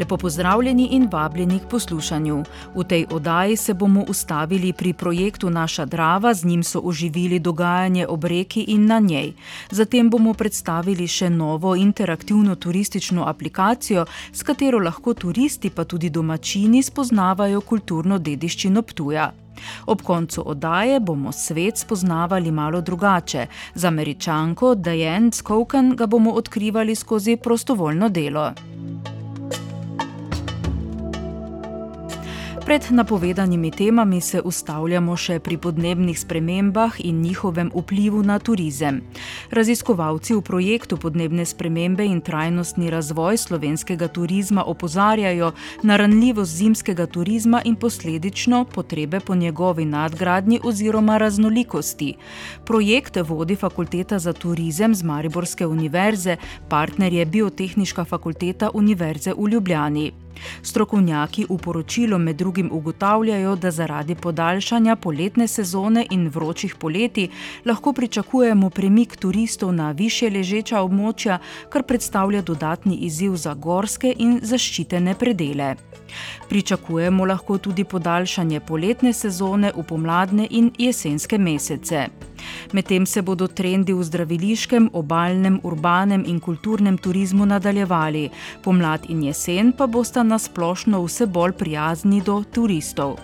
Lepo 0.00 0.16
pozdravljeni 0.16 0.88
in 0.90 1.08
vabljeni 1.12 1.58
k 1.58 1.68
poslušanju. 1.68 2.44
V 2.74 2.84
tej 2.84 3.06
oddaji 3.10 3.56
se 3.56 3.74
bomo 3.74 4.04
ustavili 4.08 4.72
pri 4.72 4.92
projektu 4.92 5.50
Naša 5.50 5.84
Drava, 5.84 6.34
z 6.34 6.44
njim 6.44 6.62
so 6.62 6.80
oživili 6.84 7.38
dogajanje 7.38 8.06
ob 8.06 8.24
reki 8.24 8.60
in 8.60 8.86
na 8.86 8.98
njej. 8.98 9.32
Zatem 9.70 10.10
bomo 10.10 10.32
predstavili 10.34 11.08
še 11.08 11.30
novo 11.30 11.74
interaktivno 11.76 12.54
turistično 12.54 13.24
aplikacijo, 13.28 14.06
s 14.32 14.42
katero 14.42 14.78
lahko 14.78 15.14
turisti, 15.14 15.70
pa 15.70 15.84
tudi 15.84 16.10
domačini, 16.10 16.82
spoznavajo 16.82 17.60
kulturno 17.60 18.18
dediščino 18.18 18.82
Ptuja. 18.82 19.30
Ob 19.86 20.02
koncu 20.02 20.42
oddaje 20.46 21.00
bomo 21.00 21.32
svet 21.32 21.78
spoznavali 21.78 22.50
malo 22.50 22.80
drugače. 22.80 23.46
Z 23.74 23.84
američanko 23.84 24.74
Diane 24.74 25.32
Skoken 25.32 25.96
ga 25.96 26.06
bomo 26.06 26.30
odkrivali 26.30 26.94
skozi 26.94 27.36
prostovoljno 27.36 28.08
delo. 28.08 28.52
Pred 32.70 32.86
napovedanimi 32.90 33.70
temami 33.70 34.20
se 34.20 34.40
ustavljamo 34.46 35.16
še 35.18 35.40
pri 35.42 35.56
podnebnih 35.58 36.18
spremembah 36.20 37.00
in 37.02 37.16
njihovem 37.18 37.72
vplivu 37.74 38.20
na 38.22 38.36
turizem. 38.38 39.00
Raziskovalci 39.50 40.36
v 40.36 40.44
projektu 40.46 40.96
Podnebne 40.96 41.42
spremembe 41.50 42.06
in 42.06 42.20
trajnostni 42.22 42.92
razvoj 42.94 43.40
slovenskega 43.42 44.06
turizma 44.14 44.62
opozarjajo 44.70 45.50
na 45.82 45.96
ranljivost 45.96 46.54
zimskega 46.62 47.08
turizma 47.10 47.64
in 47.64 47.74
posledično 47.74 48.64
potrebe 48.64 49.18
po 49.20 49.34
njegovi 49.34 49.84
nadgradnji 49.84 50.62
oziroma 50.62 51.18
raznolikosti. 51.18 52.14
Projekt 52.64 53.18
vodi 53.26 53.56
Fakulteta 53.56 54.18
za 54.18 54.32
turizem 54.32 54.94
z 54.94 55.02
Mariborske 55.02 55.66
univerze, 55.66 56.36
partner 56.68 57.12
je 57.12 57.26
Biotehniška 57.26 58.04
fakulteta 58.04 58.70
Univerze 58.74 59.34
v 59.34 59.48
Ljubljani. 59.58 60.12
Strokovnjaki 60.62 61.46
v 61.48 61.58
poročilu 61.58 62.18
med 62.18 62.36
drugim 62.36 62.70
ugotavljajo, 62.72 63.56
da 63.56 63.70
zaradi 63.70 64.14
podaljšanja 64.14 64.96
poletne 64.96 65.48
sezone 65.48 66.06
in 66.10 66.28
vročih 66.28 66.74
poletij 66.74 67.28
lahko 67.64 67.92
pričakujemo 67.92 68.70
premik 68.70 69.16
turistov 69.16 69.72
na 69.72 69.90
više 69.92 70.30
ležeča 70.30 70.82
območja, 70.82 71.38
kar 71.68 71.82
predstavlja 71.82 72.42
dodatni 72.42 72.96
izziv 72.96 73.36
za 73.36 73.54
gorske 73.54 74.14
in 74.16 74.38
zaščitene 74.42 75.14
predele. 75.14 75.74
Pričakujemo 76.48 77.24
lahko 77.24 77.58
tudi 77.58 77.84
podaljšanje 77.84 78.60
poletne 78.60 79.12
sezone 79.12 79.72
v 79.76 79.82
pomladne 79.82 80.46
in 80.50 80.70
jesenske 80.78 81.38
mesece. 81.38 82.08
Medtem 82.72 83.06
se 83.06 83.22
bodo 83.22 83.46
trendi 83.46 83.92
v 83.92 84.02
zdraviliškem, 84.02 84.90
obaljnem, 84.92 85.60
urbanem 85.62 86.24
in 86.26 86.40
kulturnem 86.40 86.98
turizmu 86.98 87.46
nadaljevali, 87.46 88.28
pomlad 88.62 89.06
in 89.08 89.22
jesen 89.22 89.72
pa 89.72 89.86
bosta 89.86 90.22
nasplošno 90.22 91.02
vse 91.04 91.26
bolj 91.26 91.52
prijazni 91.52 92.22
do 92.22 92.42
turistov. 92.52 93.18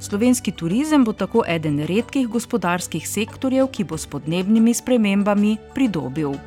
Slovenski 0.00 0.52
turizem 0.52 1.04
bo 1.04 1.12
tako 1.12 1.44
eden 1.48 1.80
redkih 1.86 2.28
gospodarskih 2.28 3.08
sektorjev, 3.08 3.70
ki 3.74 3.84
bo 3.84 3.98
s 3.98 4.06
podnebnimi 4.06 4.74
spremembami 4.74 5.56
pridobil. 5.74 6.38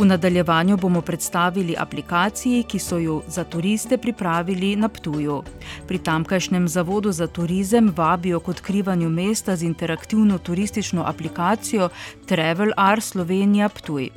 V 0.00 0.04
nadaljevanju 0.04 0.76
bomo 0.76 1.00
predstavili 1.04 1.74
aplikaciji, 1.78 2.62
ki 2.64 2.78
so 2.78 2.98
jo 2.98 3.18
za 3.28 3.44
turiste 3.44 3.98
pripravili 3.98 4.76
na 4.76 4.88
Ptuju. 4.88 5.42
Pri 5.88 5.98
tamkajšnjem 5.98 6.68
zavodu 6.68 7.12
za 7.12 7.26
turizem 7.26 7.92
vabijo 7.96 8.40
k 8.40 8.48
odkrivanju 8.48 9.10
mesta 9.10 9.56
z 9.56 9.62
interaktivno 9.68 10.38
turistično 10.38 11.04
aplikacijo 11.04 11.88
Travel 12.26 12.72
R 12.94 13.00
Slovenija 13.00 13.68
Ptuj. 13.68 14.10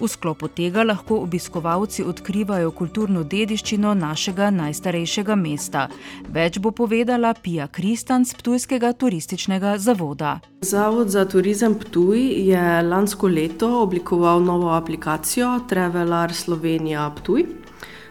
V 0.00 0.08
sklopu 0.08 0.48
tega 0.48 0.82
lahko 0.82 1.20
obiskovalci 1.24 2.04
odkrivajo 2.04 2.70
kulturno 2.70 3.22
dediščino 3.24 3.94
našega 3.94 4.50
najstarejšega 4.50 5.36
mesta. 5.36 5.88
Več 6.28 6.58
bo 6.58 6.70
povedala 6.70 7.34
Pija 7.34 7.68
Kristan 7.68 8.24
z 8.24 8.34
Ptujskega 8.38 8.92
turističnega 8.92 9.78
zavoda. 9.78 10.40
Zavod 10.60 11.10
za 11.10 11.24
turizem 11.24 11.74
Ptuj 11.78 12.20
je 12.50 12.82
lansko 12.82 13.28
leto 13.28 13.82
oblikoval 13.82 14.42
novo 14.44 14.70
aplikacijo 14.76 15.60
Travelar 15.68 16.34
Slovenija 16.34 17.10
Ptuj. 17.16 17.46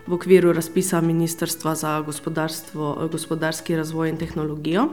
V 0.08 0.14
okviru 0.14 0.53
razpisa 0.53 1.02
Ministrstva 1.02 1.76
za 1.76 2.02
gospodarski 3.12 3.76
razvoj 3.76 4.09
in 4.09 4.18
tehnologijo. 4.18 4.88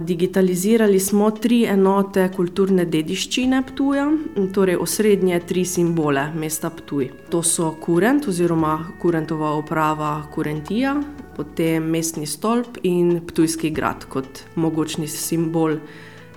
Digitalizirali 0.00 1.00
smo 1.00 1.26
tri 1.30 1.64
enote 1.68 2.22
kulturne 2.36 2.86
dediščine 2.88 3.58
Ptuja, 3.68 4.06
torej 4.56 4.78
osrednje 4.80 5.40
tri 5.44 5.64
simbole 5.68 6.22
mesta 6.32 6.70
Ptuj. 6.72 7.10
To 7.28 7.42
so 7.44 7.68
Kurent 7.82 8.24
oziroma 8.32 8.78
Kurentova 9.02 9.50
uprava 9.58 10.14
Kurentija, 10.32 10.94
potem 11.36 11.90
mestni 11.92 12.24
stolp 12.26 12.78
in 12.82 13.18
Ptujski 13.26 13.70
grad 13.76 14.08
kot 14.08 14.40
mogočni 14.56 15.04
simbol 15.08 15.76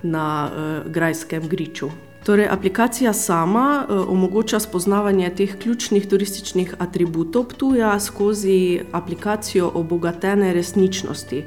na 0.02 0.26
uh, 0.44 0.92
grajskem 0.92 1.48
griču. 1.48 1.88
Torej, 2.28 2.50
aplikacija 2.52 3.14
sama 3.16 3.86
uh, 3.88 4.04
omogoča 4.12 4.60
spoznavanje 4.60 5.32
teh 5.40 5.56
ključnih 5.56 6.08
turističnih 6.08 6.74
atributov 6.84 7.48
Ptuja 7.54 7.96
skozi 8.00 8.80
aplikacijo 8.92 9.72
obogatene 9.74 10.52
resničnosti. 10.52 11.44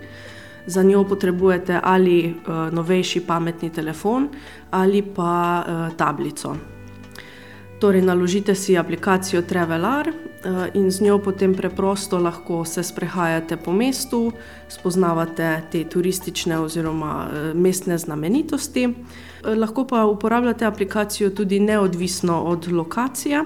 Za 0.66 0.84
njo 0.84 1.04
potrebujete 1.04 1.80
ali 1.84 2.36
uh, 2.48 2.74
novejši 2.74 3.20
pametni 3.20 3.70
telefon 3.70 4.30
ali 4.72 5.02
pa 5.02 5.64
uh, 5.68 5.98
tablico. 5.98 6.56
Torej, 7.80 8.02
naložite 8.02 8.56
si 8.56 8.78
aplikacijo 8.78 9.42
Travelar 9.42 10.08
uh, 10.10 10.14
in 10.74 10.92
z 10.92 11.02
njo 11.02 11.18
potem 11.20 11.56
preprosto 11.56 12.20
lahko 12.20 12.66
se 12.66 12.84
sprehajate 12.84 13.58
po 13.58 13.74
mestu, 13.74 14.32
spoznavate 14.70 15.62
te 15.72 15.84
turistične 15.84 16.60
oziroma 16.60 17.26
uh, 17.26 17.58
mestne 17.58 17.98
znamenitosti. 17.98 18.86
Uh, 18.88 19.58
lahko 19.58 19.88
pa 19.88 20.06
uporabljate 20.06 20.66
aplikacijo 20.66 21.30
tudi 21.30 21.60
neodvisno 21.60 22.44
od 22.44 22.72
lokacije. 22.72 23.44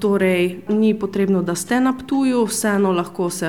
Torej, 0.00 0.58
ni 0.68 0.98
potrebno, 0.98 1.42
da 1.42 1.54
ste 1.54 1.80
na 1.80 1.94
Ptuju, 1.98 2.44
vseeno 2.44 2.92
lahko 2.92 3.30
se 3.30 3.48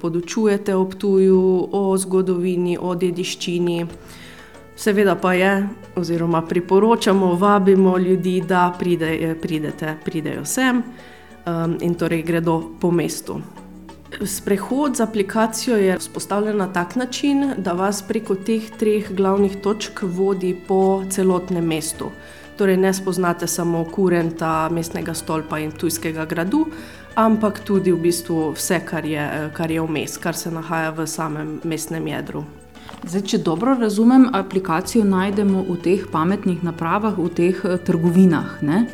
podučujete 0.00 0.74
o 0.74 0.84
Ptuju, 0.88 1.68
o 1.72 1.96
zgodovini, 1.96 2.78
o 2.80 2.94
dediščini. 2.94 3.86
Seveda 4.76 5.16
pa 5.20 5.34
je, 5.34 5.68
oziroma 5.96 6.40
priporočamo, 6.42 7.34
vabimo 7.34 7.98
ljudi, 7.98 8.40
da 8.48 8.72
pride, 8.78 9.34
pridete, 9.42 9.96
pridejo 10.04 10.44
sem 10.44 10.82
in 11.80 11.94
torej 11.94 12.22
gredo 12.22 12.62
po 12.80 12.90
mestu. 12.90 13.40
Sprehod 14.24 14.96
z 14.96 15.04
aplikacijo 15.04 15.76
je 15.76 15.98
vzpostavljen 15.98 16.56
na 16.56 16.72
tak 16.72 16.96
način, 16.96 17.52
da 17.58 17.72
vas 17.72 18.02
preko 18.02 18.34
teh 18.34 18.70
treh 18.78 19.12
glavnih 19.12 19.60
točk 19.62 20.00
vodi 20.02 20.56
po 20.68 21.02
celotnem 21.10 21.66
mestu 21.66 22.08
torej 22.58 22.76
ne 22.76 22.92
spoznate 22.94 23.46
samo 23.46 23.84
kurenta, 23.84 24.68
mestnega 24.74 25.14
stolpa 25.14 25.60
in 25.62 25.70
tujskega 25.72 26.26
gradu, 26.26 26.66
ampak 27.14 27.62
tudi 27.64 27.92
v 27.94 28.02
bistvu 28.02 28.52
vse, 28.58 28.80
kar 28.86 29.06
je, 29.06 29.24
kar 29.54 29.70
je 29.70 29.82
vmes, 29.82 30.18
kar 30.18 30.36
se 30.36 30.50
nahaja 30.50 30.90
v 30.94 31.06
samem 31.06 31.60
mestnem 31.64 32.06
jedru. 32.10 32.44
Zdaj, 33.06 33.22
če 33.30 33.38
dobro 33.46 33.76
razumem, 33.78 34.26
aplikacijo 34.34 35.04
najdemo 35.06 35.62
v 35.68 35.76
teh 35.84 36.06
pametnih 36.10 36.64
napravah, 36.66 37.14
v 37.14 37.28
teh 37.30 37.60
eh, 37.64 37.78
trgovinah. 37.78 38.58
Ne? 38.66 38.86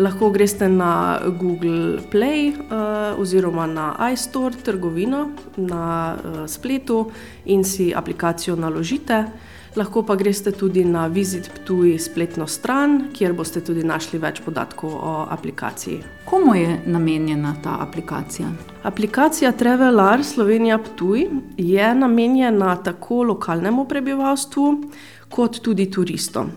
Lahko 0.00 0.30
greste 0.32 0.70
na 0.72 1.20
Google 1.36 2.00
Play 2.08 2.54
uh, 2.56 3.12
oziroma 3.20 3.66
na 3.68 3.92
iStore, 4.08 4.56
trgovino 4.64 5.26
na 5.60 6.16
uh, 6.16 6.38
spletu 6.48 7.10
in 7.44 7.60
si 7.60 7.92
aplikacijo 7.92 8.56
naložite. 8.56 9.26
Lahko 9.76 10.02
pa 10.02 10.16
greste 10.16 10.52
tudi 10.52 10.84
na 10.84 11.06
Visit 11.06 11.50
Ptuj 11.54 11.98
spletno 11.98 12.46
stran, 12.46 13.06
kjer 13.12 13.32
boste 13.32 13.62
tudi 13.64 13.80
našli 13.84 14.18
več 14.20 14.42
podatkov 14.44 14.92
o 14.92 15.12
aplikaciji. 15.32 16.02
Komu 16.28 16.54
je 16.54 16.74
namenjena 16.86 17.54
ta 17.64 17.78
aplikacija? 17.80 18.50
Aplikacija 18.82 19.52
Travelar 19.52 20.24
Slovenija 20.24 20.76
Ptuj 20.78 21.24
je 21.56 21.94
namenjena 21.94 22.76
tako 22.84 23.22
lokalnemu 23.22 23.86
prebivalstvu, 23.88 24.68
kot 25.32 25.62
tudi 25.64 25.88
turistom. 25.90 26.52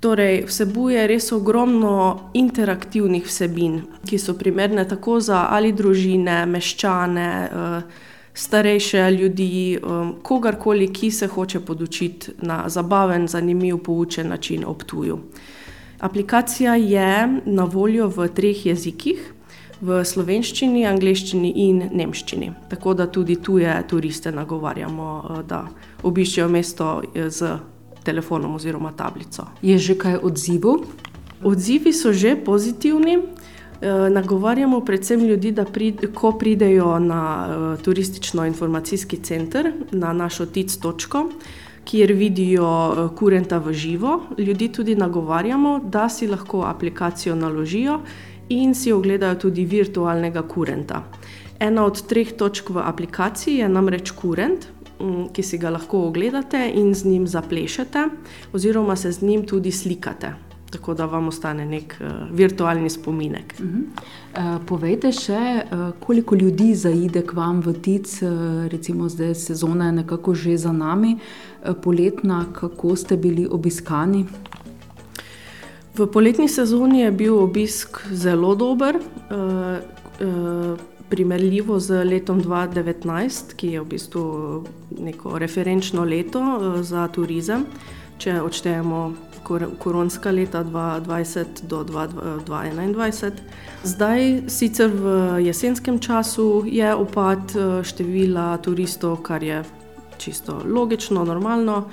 Torej, 0.00 0.44
vsebuje 0.46 1.06
res 1.10 1.32
ogromno 1.32 2.30
interaktivnih 2.38 3.26
vsebin, 3.26 3.80
ki 4.06 4.18
so 4.18 4.38
primerne 4.38 4.86
tako 4.88 5.18
za 5.20 5.48
ali 5.50 5.72
družine, 5.72 6.44
meščane, 6.46 7.30
eh, 7.50 8.12
starejše 8.34 9.10
ljudi, 9.10 9.74
eh, 9.74 9.80
kogarkoli, 10.22 10.92
ki 10.92 11.10
se 11.10 11.26
hoče 11.26 11.60
podučiti 11.60 12.30
na 12.38 12.68
zabaven, 12.68 13.28
zanimiv, 13.28 13.78
poučen 13.78 14.28
način 14.28 14.64
ob 14.66 14.82
tuju. 14.82 15.18
Aplikacija 15.98 16.74
je 16.74 17.40
na 17.44 17.64
voljo 17.64 18.08
v 18.08 18.28
treh 18.28 18.66
jezikih. 18.66 19.30
V 19.80 20.04
slovenščini, 20.04 20.86
angleščini 20.86 21.52
in 21.56 21.82
nemščini. 21.92 22.52
Tako 22.68 22.94
da 22.94 23.06
tudi 23.06 23.36
tuje 23.36 23.82
turiste 23.88 24.32
nagovarjamo, 24.32 25.24
eh, 25.30 25.42
da 25.48 25.66
obiščejo 26.02 26.48
mesto 26.48 27.02
z 27.28 27.58
telefonom 28.04 28.54
oziroma 28.54 28.92
tablico. 28.92 29.46
Je 29.62 29.78
že 29.78 29.94
kaj 29.94 30.18
odzivov? 30.22 30.86
Odzivi 31.42 31.92
so 31.92 32.12
že 32.12 32.36
pozitivni. 32.36 33.18
Nagovarjamo 34.10 34.80
predvsem 34.80 35.20
ljudi, 35.20 35.50
da 35.52 35.64
prid, 35.64 36.06
ko 36.14 36.32
pridejo 36.38 36.98
na 36.98 37.48
uh, 37.48 37.82
turistično-informacijski 37.82 39.16
center, 39.22 39.72
na 39.90 40.12
našo 40.12 40.46
TIC 40.46 40.76
točko, 40.76 41.28
kjer 41.84 42.12
vidijo 42.12 42.68
uh, 42.88 43.10
kurenta 43.16 43.58
v 43.58 43.72
živo, 43.72 44.20
ljudi 44.38 44.68
tudi 44.72 44.94
nagovarjamo, 44.94 45.80
da 45.84 46.08
si 46.08 46.26
lahko 46.26 46.62
aplikacijo 46.62 47.34
naložijo 47.34 48.00
in 48.48 48.74
si 48.74 48.92
ogledajo 48.92 49.34
tudi 49.34 49.64
virtualnega 49.64 50.42
kurenta. 50.42 51.02
Ena 51.60 51.84
od 51.84 52.06
treh 52.06 52.32
točk 52.32 52.70
v 52.70 52.78
aplikaciji 52.84 53.58
je 53.58 53.68
namreč 53.68 54.10
kurent, 54.10 54.66
um, 55.00 55.28
ki 55.32 55.42
si 55.42 55.58
ga 55.58 55.70
lahko 55.70 56.06
ogledate 56.08 56.70
in 56.74 56.94
z 56.94 57.04
njim 57.04 57.26
zaplešete, 57.26 58.08
oziroma 58.52 58.96
se 58.96 59.12
z 59.12 59.22
njim 59.22 59.46
tudi 59.46 59.72
slikate 59.72 60.53
tako 60.74 60.94
da 60.94 61.06
vam 61.06 61.28
ostane 61.30 61.66
nek 61.66 61.94
uh, 62.00 62.06
virtualni 62.34 62.90
spominek. 62.90 63.54
Uh 63.58 63.66
-huh. 63.66 63.82
uh, 64.58 64.66
povejte 64.66 65.12
še, 65.12 65.62
uh, 65.64 65.90
koliko 66.00 66.34
ljudi 66.34 66.74
zaide 66.74 67.22
k 67.22 67.32
vam 67.32 67.60
v 67.60 67.72
Tic, 67.72 68.22
uh, 68.22 68.66
recimo 68.66 69.08
zdaj 69.08 69.34
sezona 69.34 69.86
je 69.86 69.92
nekako 69.92 70.34
že 70.34 70.56
za 70.56 70.72
nami, 70.72 71.14
uh, 71.14 71.74
poletna, 71.82 72.46
kako 72.52 72.96
ste 72.96 73.16
bili 73.16 73.46
obiskani? 73.50 74.26
V 75.96 76.06
poletni 76.06 76.48
sezoni 76.48 77.00
je 77.00 77.10
bil 77.12 77.38
obisk 77.38 78.00
zelo 78.10 78.54
dober, 78.54 78.96
uh, 78.96 79.78
uh, 80.26 80.78
primerljivo 81.08 81.78
z 81.80 82.04
letom 82.04 82.42
2019, 82.42 83.54
ki 83.56 83.68
je 83.68 83.80
v 83.80 83.86
bistvu 83.86 84.64
neko 84.98 85.38
referenčno 85.38 86.04
leto 86.04 86.42
za 86.82 87.08
turizem. 87.08 87.66
Če 88.18 88.40
odštejemo 88.42 89.12
koronska 89.78 90.30
leta 90.30 90.64
2020 90.64 91.44
do 91.62 91.84
2021. 91.84 93.32
Zdaj, 93.84 94.42
sicer 94.48 94.90
v 94.90 95.06
jesenskem 95.44 95.98
času, 95.98 96.64
je 96.66 96.94
upad 96.94 97.38
eh, 97.56 97.84
števila 97.84 98.56
turistov, 98.58 99.22
kar 99.22 99.42
je 99.42 99.64
čisto 100.18 100.62
logično, 100.64 101.24
normalno, 101.24 101.84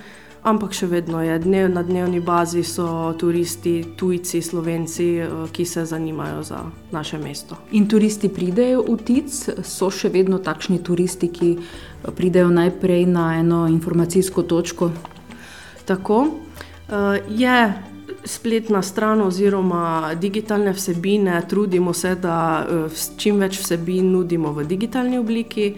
ampak 0.43 0.73
še 0.73 0.87
vedno 0.87 1.21
je 1.21 1.35
dnev, 1.39 1.69
na 1.73 1.83
dnevni 1.83 2.21
bazi 2.23 2.63
so 2.63 3.13
turisti, 3.19 3.83
tujci, 3.97 4.41
slovenci, 4.41 5.07
eh, 5.19 5.29
ki 5.51 5.65
se 5.65 5.85
zanimajo 5.85 6.43
za 6.43 6.63
naše 6.91 7.17
mesto. 7.17 7.57
In 7.71 7.87
turisti 7.87 8.29
pridejo 8.29 8.85
v 8.87 8.97
Tic, 9.03 9.31
so 9.63 9.91
še 9.91 10.09
vedno 10.09 10.39
takšni 10.39 10.79
turisti, 10.83 11.27
ki 11.27 11.57
pridejo 12.15 12.49
najprej 12.49 13.05
na 13.05 13.35
eno 13.39 13.67
informacijsko 13.67 14.43
točko. 14.43 14.91
Tako. 15.85 16.25
Uh, 16.91 16.97
je 17.29 17.73
spletna 18.25 18.81
stran 18.81 19.21
oziroma 19.21 20.13
digitalne 20.15 20.73
vsebine, 20.73 21.41
trudimo 21.49 21.93
se, 21.93 22.15
da 22.15 22.65
uh, 22.67 22.91
čim 23.17 23.39
več 23.39 23.61
vsebin 23.61 24.09
nudimo 24.11 24.51
v 24.51 24.65
digitalni 24.67 25.15
obliki, 25.19 25.69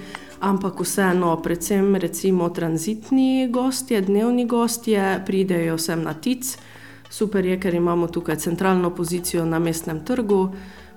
ampak 0.42 0.82
vseeno, 0.82 1.36
predvsem 1.38 1.96
recimo 2.02 2.50
tranzitni 2.50 3.46
gostje, 3.54 4.02
dnevni 4.02 4.48
gostje, 4.50 5.22
pridejo 5.26 5.78
sem 5.78 6.02
na 6.02 6.16
TIC. 6.18 6.56
Super 7.14 7.46
je, 7.46 7.60
ker 7.62 7.78
imamo 7.78 8.08
tukaj 8.10 8.42
centralno 8.42 8.90
pozicijo 8.90 9.46
na 9.46 9.60
mestnem 9.62 10.02
trgu. 10.06 10.48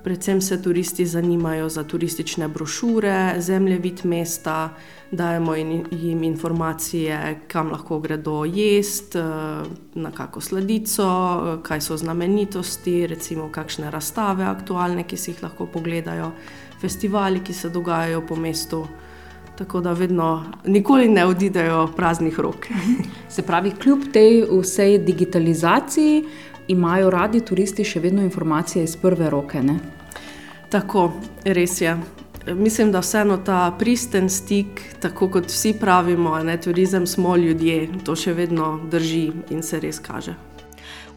Predvsem 0.06 0.40
se 0.40 0.62
turisti 0.62 1.06
zanimajo 1.06 1.68
za 1.68 1.82
turistične 1.84 2.48
brošure, 2.48 3.34
zemljevid 3.38 4.00
mesta, 4.04 4.68
dajemo 5.10 5.54
jim 5.90 6.22
informacije, 6.22 7.40
kam 7.48 7.70
lahko 7.70 7.98
gredo 7.98 8.44
jesti, 8.44 9.18
na 9.94 10.10
kako 10.14 10.40
sladico, 10.40 11.58
kaj 11.62 11.80
so 11.80 11.96
znamenitosti, 11.96 13.06
recimo 13.06 13.48
kakšne 13.52 13.90
razstave 13.90 14.44
aktualne, 14.44 15.02
ki 15.02 15.16
si 15.16 15.30
jih 15.30 15.42
lahko 15.42 15.66
pogledajo, 15.66 16.30
festivali, 16.80 17.42
ki 17.42 17.52
se 17.52 17.68
dogajajo 17.68 18.22
po 18.28 18.36
mestu. 18.36 18.84
Tako 19.58 19.80
da 19.80 19.92
vedno, 19.92 20.44
nikoli 20.66 21.08
ne 21.08 21.26
odidejo 21.26 21.88
praznih 21.96 22.38
rok. 22.40 22.66
Se 23.34 23.42
pravi, 23.42 23.74
kljub 23.82 24.06
tej 24.12 24.44
vsej 24.60 24.98
digitalizaciji, 24.98 26.24
imajo 26.68 27.10
radi 27.10 27.40
turisti 27.40 27.84
še 27.84 28.00
vedno 28.00 28.22
informacije 28.22 28.84
iz 28.84 28.96
prve 28.96 29.30
roke. 29.30 29.62
Ne? 29.62 29.95
Tako, 30.76 31.12
res 31.44 31.80
je. 31.80 31.96
Mislim, 32.54 32.92
da 32.92 33.00
vseeno 33.00 33.36
ta 33.36 33.76
pristen 33.78 34.28
stik, 34.28 34.82
tako 35.00 35.28
kot 35.28 35.48
vsi 35.48 35.72
pravimo, 35.80 36.38
ne 36.38 36.60
turizem 36.60 37.06
smo 37.06 37.36
ljudje, 37.36 37.88
to 38.04 38.16
še 38.16 38.34
vedno 38.36 38.74
drži 38.92 39.30
in 39.50 39.62
se 39.62 39.80
res 39.80 39.98
kaže. 40.04 40.34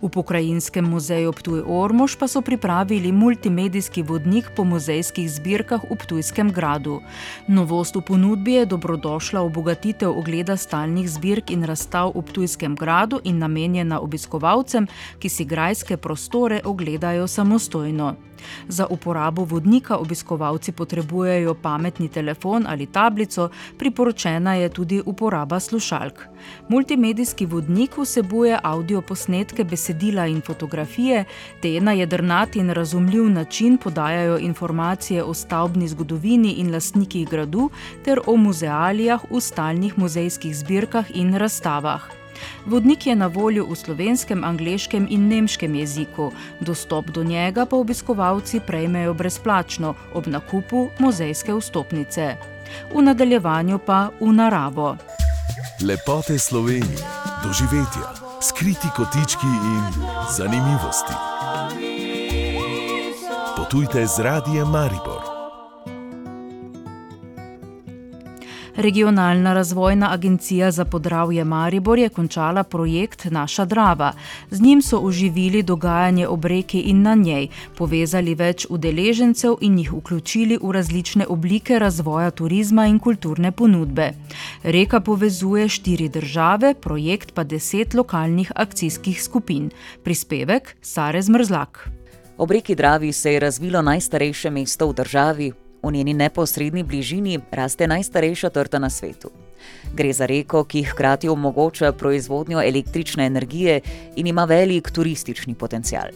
V 0.01 0.07
pokrajinskem 0.07 0.85
muzeju 0.87 1.33
Ptuj 1.35 1.67
Ormož 1.67 2.15
pa 2.15 2.27
so 2.27 2.39
pripravili 2.41 3.11
multimedijski 3.11 4.01
vodnik 4.01 4.47
po 4.55 4.63
muzejskih 4.63 5.27
zbirkah 5.31 5.83
v 5.83 5.95
Ptujskem 5.99 6.51
gradu. 6.55 7.01
Novost 7.47 7.95
v 7.95 8.01
ponudbi 8.07 8.53
je 8.53 8.65
dobrodošla 8.65 9.41
obogatitev 9.43 10.15
ogleda 10.15 10.55
stalnih 10.57 11.09
zbirk 11.09 11.51
in 11.51 11.67
razstav 11.67 12.15
v 12.15 12.23
Ptujskem 12.31 12.79
gradu 12.79 13.19
in 13.23 13.43
namenjena 13.43 13.99
obiskovalcem, 13.99 14.87
ki 15.19 15.29
si 15.29 15.43
grajske 15.45 15.97
prostore 15.97 16.61
ogledajo 16.63 17.27
samostojno. 17.27 18.15
Za 18.67 18.87
uporabo 18.87 19.43
vodnika 19.43 19.97
obiskovalci 19.97 20.71
potrebujejo 20.71 21.53
pametni 21.59 22.07
telefon 22.07 22.63
ali 22.67 22.85
tablico, 22.85 23.49
priporočena 23.77 24.55
je 24.55 24.69
tudi 24.69 25.01
uporaba 25.05 25.59
slušalk. 25.59 26.23
Multimedijski 26.67 27.45
vodnik 27.45 27.97
vsebuje 27.97 28.59
audio 28.63 29.01
posnetke, 29.01 29.63
besedila 29.63 30.27
in 30.27 30.41
fotografije, 30.41 31.25
te 31.61 31.81
na 31.81 31.91
jedrnat 31.91 32.55
in 32.55 32.69
razumljiv 32.69 33.29
način 33.29 33.77
podajajo 33.77 34.37
informacije 34.37 35.23
o 35.23 35.33
stavbni 35.33 35.87
zgodovini 35.87 36.51
in 36.51 36.71
lastnikih 36.73 37.29
gradu 37.29 37.69
ter 38.05 38.19
o 38.27 38.35
muzealijah 38.35 39.23
v 39.31 39.41
stalnih 39.41 39.97
muzejskih 39.97 40.55
zbirkah 40.55 41.05
in 41.13 41.33
razstavah. 41.33 42.19
Vodnik 42.65 43.07
je 43.07 43.15
na 43.15 43.27
voljo 43.27 43.65
v 43.65 43.75
slovenskem, 43.75 44.43
angleškem 44.43 45.07
in 45.09 45.27
nemškem 45.27 45.75
jeziku, 45.75 46.31
dostop 46.59 47.05
do 47.05 47.23
njega 47.23 47.65
pa 47.65 47.75
obiskovalci 47.75 48.59
prejmejo 48.67 49.13
brezplačno 49.13 49.93
ob 50.13 50.27
nakupu 50.27 50.89
muzejske 50.99 51.53
vstopnice. 51.53 52.35
V 52.93 53.01
nadaljevanju 53.01 53.79
pa 53.85 54.09
v 54.19 54.33
naravo. 54.33 54.97
Lepote 55.81 56.39
Slovenije, 56.39 57.05
doživetja, 57.43 58.13
skriti 58.41 58.87
kotički 58.95 59.47
in 59.47 60.03
zanimivosti. 60.37 61.13
Potujte 63.57 64.07
z 64.07 64.19
radijem 64.19 64.67
Maribor. 64.67 65.38
Regionalna 68.79 69.53
razvojna 69.53 70.13
agencija 70.13 70.71
za 70.71 70.85
podravje 70.85 71.43
Maribor 71.43 71.99
je 71.99 72.09
končala 72.09 72.63
projekt 72.63 73.25
Naša 73.25 73.65
Drava. 73.65 74.13
Z 74.51 74.61
njim 74.61 74.81
so 74.81 74.99
oživili 74.99 75.63
dogajanje 75.63 76.27
ob 76.27 76.45
reki 76.45 76.79
in 76.79 77.01
na 77.01 77.15
njej, 77.15 77.47
povezali 77.77 78.35
več 78.35 78.65
udeležencev 78.69 79.57
in 79.61 79.79
jih 79.79 79.91
vključili 79.93 80.59
v 80.61 80.71
različne 80.71 81.27
oblike 81.27 81.79
razvoja 81.79 82.31
turizma 82.31 82.87
in 82.87 82.99
kulturne 82.99 83.51
ponudbe. 83.51 84.13
Reka 84.63 84.99
povezuje 84.99 85.69
štiri 85.69 86.09
države, 86.09 86.73
projekt 86.73 87.33
pa 87.33 87.43
deset 87.43 87.93
lokalnih 87.93 88.51
akcijskih 88.55 89.23
skupin. 89.23 89.71
Prispevek 90.03 90.75
Sare 90.81 91.21
Zmrzlak. 91.21 91.89
Ob 92.37 92.51
reki 92.51 92.75
Dravi 92.75 93.11
se 93.13 93.33
je 93.33 93.39
razvilo 93.39 93.81
najstarejše 93.81 94.49
mesto 94.49 94.87
v 94.87 94.93
državi, 94.93 95.53
V 95.83 95.91
njeni 95.91 96.13
neposrednji 96.13 96.83
bližini 96.83 97.39
raste 97.51 97.87
najstarejša 97.87 98.49
trta 98.49 98.79
na 98.79 98.89
svetu. 98.89 99.31
Gre 99.93 100.13
za 100.13 100.25
reko, 100.25 100.63
ki 100.63 100.83
hkrati 100.83 101.29
omogoča 101.29 101.91
proizvodnjo 101.91 102.61
električne 102.61 103.25
energije 103.25 103.81
in 104.15 104.27
ima 104.27 104.45
velik 104.45 104.91
turistični 104.91 105.55
potencial. 105.55 106.11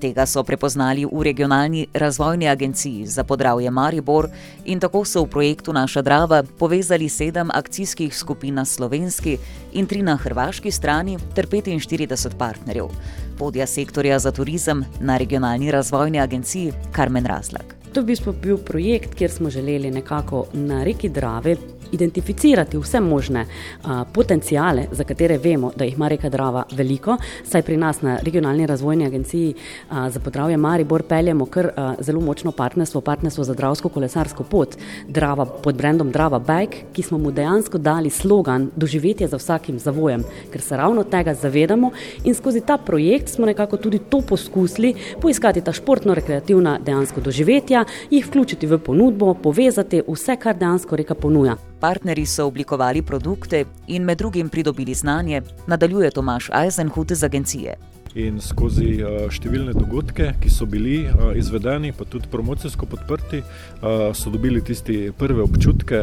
Tega 0.00 0.26
so 0.26 0.42
prepoznali 0.42 1.04
v 1.06 1.22
regionalni 1.22 1.86
razvojni 1.94 2.48
agenciji 2.48 3.06
za 3.06 3.24
podravje 3.24 3.70
Maribor 3.70 4.28
in 4.64 4.80
tako 4.80 5.04
so 5.04 5.22
v 5.22 5.30
projektu 5.30 5.72
Naša 5.72 6.02
Drava 6.02 6.42
povezali 6.58 7.08
sedem 7.08 7.50
akcijskih 7.54 8.16
skupin 8.16 8.54
na 8.54 8.64
slovenski 8.64 9.38
in 9.72 9.86
tri 9.86 10.02
na 10.02 10.16
hrvaški 10.16 10.70
strani 10.70 11.18
ter 11.34 11.46
45 11.46 12.34
partnerjev. 12.38 12.90
Vodja 13.38 13.66
sektorja 13.66 14.18
za 14.18 14.32
turizem 14.32 14.84
na 15.00 15.16
regionalni 15.16 15.70
razvojni 15.70 16.20
agenciji 16.20 16.72
Karmen 16.92 17.26
Razlak. 17.26 17.81
To 17.92 18.00
je 18.00 18.04
v 18.04 18.06
bistvu 18.08 18.32
bil 18.32 18.56
projekt, 18.56 19.14
kjer 19.14 19.30
smo 19.30 19.50
želeli 19.50 19.90
nekako 19.90 20.46
na 20.52 20.84
reki 20.84 21.08
Drave 21.08 21.56
identificirati 21.92 22.78
vse 22.78 23.00
možne 23.00 23.46
a, 23.84 24.04
potencijale, 24.12 24.86
za 24.92 25.04
katere 25.04 25.38
vemo, 25.38 25.72
da 25.76 25.84
jih 25.84 25.94
ima 25.94 26.08
reka 26.08 26.28
Drava 26.28 26.64
veliko. 26.72 27.16
Saj 27.44 27.62
pri 27.62 27.76
nas 27.76 28.02
na 28.02 28.18
regionalni 28.22 28.66
razvojni 28.66 29.06
agenciji 29.06 29.54
a, 29.90 30.10
za 30.10 30.20
podravje 30.20 30.56
Maribor 30.56 31.02
peljemo 31.02 31.46
kar 31.46 31.70
a, 31.76 31.94
zelo 32.00 32.20
močno 32.20 32.52
partnerstvo, 32.52 33.00
partnerstvo 33.00 33.44
za 33.44 33.54
dravsko 33.54 33.88
kolesarsko 33.88 34.44
pot 34.44 34.76
Drava 35.08 35.44
pod 35.46 35.76
brendom 35.76 36.10
Drava 36.10 36.38
Bike, 36.38 36.78
ki 36.92 37.02
smo 37.02 37.18
mu 37.18 37.30
dejansko 37.30 37.78
dali 37.78 38.10
slogan 38.10 38.70
doživetje 38.76 39.28
za 39.28 39.36
vsakim 39.36 39.78
zavojem, 39.78 40.24
ker 40.52 40.60
se 40.60 40.76
ravno 40.76 41.04
tega 41.04 41.34
zavedamo 41.34 41.90
in 42.24 42.34
skozi 42.34 42.60
ta 42.60 42.78
projekt 42.78 43.28
smo 43.28 43.46
nekako 43.46 43.76
tudi 43.76 43.98
to 43.98 44.20
poskusili, 44.20 44.94
poiskati 45.20 45.60
ta 45.60 45.72
športno-rekreativna 45.72 46.78
dejansko 46.84 47.20
doživetja, 47.20 47.81
jih 48.10 48.26
vključiti 48.26 48.66
v 48.66 48.78
ponudbo, 48.78 49.34
povezati 49.34 50.02
vse, 50.08 50.36
kar 50.36 50.56
dejansko 50.56 50.96
reka 50.96 51.14
ponuja. 51.14 51.56
Partnerji 51.80 52.26
so 52.26 52.46
oblikovali 52.46 53.02
produkte 53.02 53.64
in 53.86 54.04
med 54.04 54.18
drugim 54.18 54.48
pridobili 54.48 54.94
znanje, 54.94 55.42
nadaljuje 55.66 56.10
Tomaš 56.10 56.50
Eisenhut 56.64 57.10
iz 57.10 57.24
agencije. 57.24 57.76
In 58.12 58.42
skozi 58.44 58.98
številne 59.32 59.72
dogodke, 59.72 60.34
ki 60.36 60.50
so 60.52 60.66
bili 60.68 61.06
izvedeni, 61.40 61.94
pa 61.96 62.04
tudi 62.04 62.28
promocijsko 62.28 62.84
podprti, 62.84 63.40
so 63.80 64.32
dobili 64.32 64.60
tisti 64.60 65.06
prve 65.16 65.40
občutke, 65.40 66.02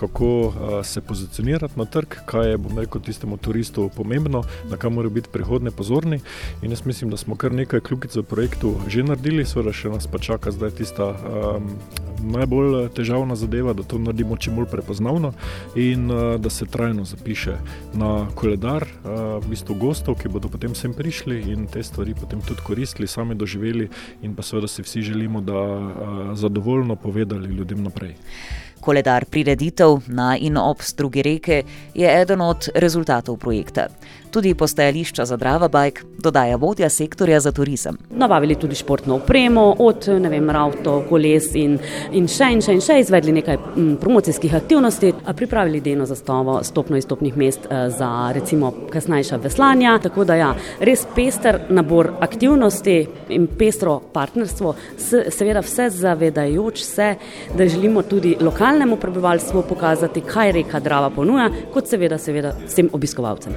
kako 0.00 0.30
se 0.80 1.02
pozicionirati 1.04 1.76
na 1.76 1.84
trg, 1.84 2.16
kaj 2.30 2.50
je, 2.50 2.60
bom 2.64 2.80
rekel, 2.80 3.04
tistemu 3.04 3.36
turistu 3.36 3.90
pomembno, 3.96 4.46
na 4.70 4.78
kaj 4.80 4.94
morajo 4.96 5.12
biti 5.18 5.32
prihodne 5.32 5.70
pozorni. 5.70 6.22
In 6.62 6.72
jaz 6.72 6.86
mislim, 6.88 7.12
da 7.12 7.20
smo 7.20 7.36
kar 7.36 7.52
nekaj 7.52 7.84
kljukic 7.84 8.16
v 8.16 8.24
projektu 8.24 8.72
že 8.88 9.04
naredili, 9.04 9.44
seveda 9.44 9.76
še 9.76 9.92
nas 9.92 10.08
pa 10.08 10.18
čaka 10.18 10.54
zdaj 10.56 10.72
tista 10.80 11.12
um, 11.12 11.68
najbolj 12.32 12.88
težavna 12.96 13.36
zadeva, 13.36 13.76
da 13.76 13.84
to 13.84 14.00
naredimo 14.00 14.40
čim 14.40 14.56
bolj 14.56 14.70
prepoznavno 14.72 15.34
in 15.76 16.08
uh, 16.10 16.40
da 16.40 16.50
se 16.50 16.64
trajno 16.64 17.04
zapiše 17.04 17.58
na 17.94 18.30
koledar 18.34 18.88
uh, 18.88 19.36
v 19.44 19.52
bistvu 19.52 19.76
gostov, 19.76 20.16
ki 20.22 20.32
bodo 20.32 20.48
potem 20.48 20.74
sem 20.74 20.96
prišli 20.96 21.25
in 21.34 21.66
te 21.66 21.82
stvari 21.82 22.14
potem 22.14 22.40
tudi 22.40 22.60
koristili, 22.62 23.08
sami 23.08 23.34
doživeli, 23.34 23.88
in 24.22 24.34
pa 24.34 24.42
seveda 24.42 24.68
si 24.68 24.82
vsi 24.82 25.02
želimo, 25.02 25.40
da 25.40 25.54
zadovoljno 26.34 26.96
povedali 26.96 27.54
ljudem 27.54 27.82
naprej. 27.82 28.14
Koledar 28.86 29.24
prireditev 29.24 29.98
na 30.06 30.36
in 30.38 30.56
ob 30.56 30.82
strugi 30.82 31.22
reke 31.22 31.62
je 31.94 32.20
eden 32.20 32.40
od 32.40 32.68
rezultatov 32.74 33.36
projekta. 33.36 33.88
Tudi 34.30 34.54
postajališča 34.54 35.24
za 35.24 35.36
Drava 35.36 35.68
Bike 35.68 36.02
dodaja 36.18 36.56
vodja 36.56 36.88
sektorja 36.88 37.40
za 37.40 37.52
turizem. 37.52 37.96
Nabavili 38.10 38.54
tudi 38.54 38.74
športno 38.74 39.14
opremo, 39.16 39.74
od 39.78 40.08
avto, 40.54 41.04
koles 41.08 41.54
in, 41.54 41.78
in 42.12 42.28
še 42.28 42.50
in 42.52 42.60
še 42.62 42.74
in 42.76 42.80
še 42.80 42.98
izvedli 43.00 43.32
nekaj 43.32 43.56
m, 43.76 43.96
promocijskih 44.00 44.54
aktivnosti, 44.54 45.12
pripravili 45.36 45.80
deno 45.80 46.06
zastovo 46.06 46.58
stopno 46.64 46.96
izstopnih 46.96 47.36
mest 47.36 47.66
za 47.98 48.10
recimo 48.34 48.72
kasnejša 48.92 49.36
veslanja. 49.36 49.98
Tako 50.02 50.24
da 50.24 50.34
ja, 50.34 50.52
res 50.80 51.06
pester 51.14 51.60
nabor 51.70 52.12
aktivnosti 52.20 52.96
in 53.28 53.48
pestro 53.58 54.00
partnerstvo, 54.12 54.74
seveda 55.30 55.64
vse 55.64 55.88
zavedajoč 55.90 56.84
se, 56.84 57.14
da 57.56 57.68
želimo 57.68 58.02
tudi 58.02 58.36
lokalnemu 58.76 58.96
prebivalstvu 59.00 59.62
pokazati, 59.68 60.20
kaj 60.20 60.52
reka 60.52 60.80
Drava 60.80 61.08
ponuja, 61.10 61.48
kot 61.72 61.88
seveda, 61.88 62.18
seveda 62.20 62.52
vsem 62.66 62.90
obiskovalcem. 62.92 63.54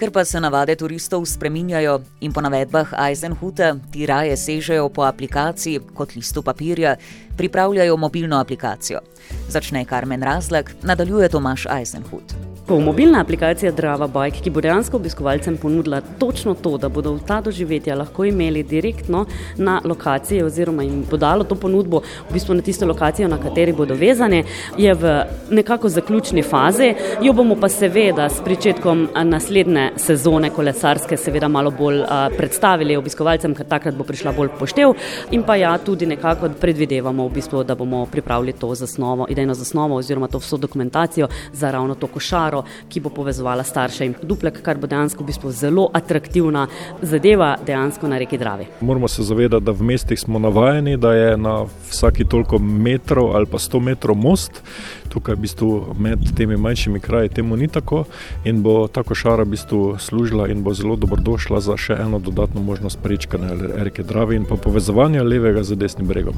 Ker 0.00 0.10
pa 0.12 0.24
se 0.24 0.40
navade 0.40 0.76
turistov 0.76 1.26
spreminjajo 1.28 1.98
in 2.24 2.32
po 2.32 2.40
navedbah 2.40 2.94
Eisenhuta 3.08 3.74
ti 3.92 4.06
raje 4.06 4.36
sežejo 4.36 4.88
po 4.88 5.04
aplikaciji 5.04 5.80
kot 5.94 6.16
listu 6.16 6.42
papirja, 6.42 6.96
pripravljajo 7.36 7.96
mobilno 7.96 8.40
aplikacijo. 8.40 9.00
Začne 9.48 9.84
Karmen 9.84 10.22
Razlag, 10.22 10.70
nadaljuje 10.82 11.28
Tomaš 11.28 11.66
Eisenhut. 11.66 12.55
Ko 12.66 12.80
mobilna 12.80 13.20
aplikacija 13.20 13.70
Drava 13.72 14.06
Bike, 14.10 14.40
ki 14.42 14.50
bo 14.50 14.58
dejansko 14.60 14.96
obiskovalcem 14.96 15.56
ponudila 15.56 16.00
točno 16.18 16.54
to, 16.54 16.72
da 16.82 16.88
bodo 16.88 17.12
ta 17.26 17.36
doživetja 17.40 17.94
lahko 17.94 18.24
imeli 18.26 18.62
direktno 18.62 19.20
na 19.56 19.76
lokaciji 19.84 20.42
oziroma 20.42 20.82
jim 20.82 21.04
podalo 21.10 21.44
to 21.44 21.54
ponudbo 21.54 22.00
v 22.00 22.32
bistvu 22.32 22.54
na 22.58 22.62
tisto 22.66 22.86
lokacijo, 22.86 23.28
na 23.28 23.38
kateri 23.38 23.72
bodo 23.72 23.94
vezane, 23.94 24.42
je 24.78 24.94
v 24.94 25.12
nekako 25.50 25.88
zaključni 25.88 26.42
fazi. 26.42 26.88
Jo 27.22 27.32
bomo 27.32 27.54
pa 27.60 27.68
seveda 27.68 28.26
s 28.28 28.42
pričetkom 28.44 29.08
naslednje 29.24 29.92
sezone 29.96 30.50
kolesarske 30.50 31.16
seveda 31.16 31.48
malo 31.48 31.70
bolj 31.70 32.02
predstavili 32.36 32.96
obiskovalcem, 32.96 33.54
ker 33.54 33.70
takrat 33.70 33.94
bo 33.94 34.04
prišla 34.04 34.32
bolj 34.32 34.50
poštev 34.58 34.96
in 35.30 35.46
pa 35.46 35.54
ja, 35.56 35.76
tudi 35.78 36.06
nekako 36.06 36.50
predvidevamo 36.60 37.28
v 37.28 37.34
bistvu, 37.38 37.62
da 37.62 37.78
bomo 37.78 38.02
pripravili 38.10 38.58
to 38.58 38.74
zasnovo, 38.74 39.30
idejno 39.30 39.54
zasnovo 39.54 40.02
oziroma 40.02 40.26
to 40.26 40.42
vso 40.42 40.56
dokumentacijo 40.56 41.28
za 41.52 41.70
ravno 41.70 41.94
to 41.94 42.06
košaro, 42.06 42.55
ki 42.88 43.00
bo 43.00 43.10
povezovala 43.10 43.64
starše 43.64 44.06
in 44.06 44.14
duplek, 44.22 44.62
kar 44.62 44.78
bo 44.78 44.86
dejansko 44.86 45.24
v 45.24 45.26
bistvu 45.32 45.52
zelo 45.52 45.88
atraktivna 45.92 46.66
zadeva 47.02 47.56
dejansko 47.66 48.08
na 48.08 48.18
reki 48.18 48.38
Dravi. 48.38 48.66
Moramo 48.80 49.08
se 49.08 49.22
zavedati, 49.22 49.64
da 49.64 49.72
v 49.72 49.82
mestih 49.82 50.20
smo 50.20 50.38
navajeni, 50.38 50.96
da 50.96 51.12
je 51.12 51.36
na 51.36 51.64
vsaki 51.90 52.24
toliko 52.24 52.58
metrov 52.58 53.36
ali 53.36 53.46
pa 53.46 53.58
100 53.58 53.80
metrov 53.80 54.16
most. 54.16 54.62
Tukaj 55.08 55.34
v 55.34 55.40
bistvu 55.40 55.94
med 55.98 56.18
temi 56.36 56.56
manjšimi 56.56 57.00
kraji 57.00 57.28
temu 57.28 57.56
ni 57.56 57.68
tako 57.68 58.04
in 58.44 58.62
bo 58.62 58.88
ta 58.88 59.02
košara 59.02 59.42
v 59.42 59.54
bistvu 59.56 59.96
služila 59.98 60.48
in 60.48 60.62
bo 60.62 60.74
zelo 60.74 60.96
dobrodošla 60.96 61.60
za 61.60 61.76
še 61.76 61.96
eno 62.00 62.18
dodatno 62.18 62.62
možnost 62.62 62.98
prečkanja 63.02 63.54
reke 63.88 64.02
Dravi 64.02 64.36
in 64.36 64.44
pa 64.44 64.56
povezovanja 64.56 65.22
levega 65.22 65.62
z 65.62 65.76
desnim 65.76 66.08
bregom. 66.08 66.34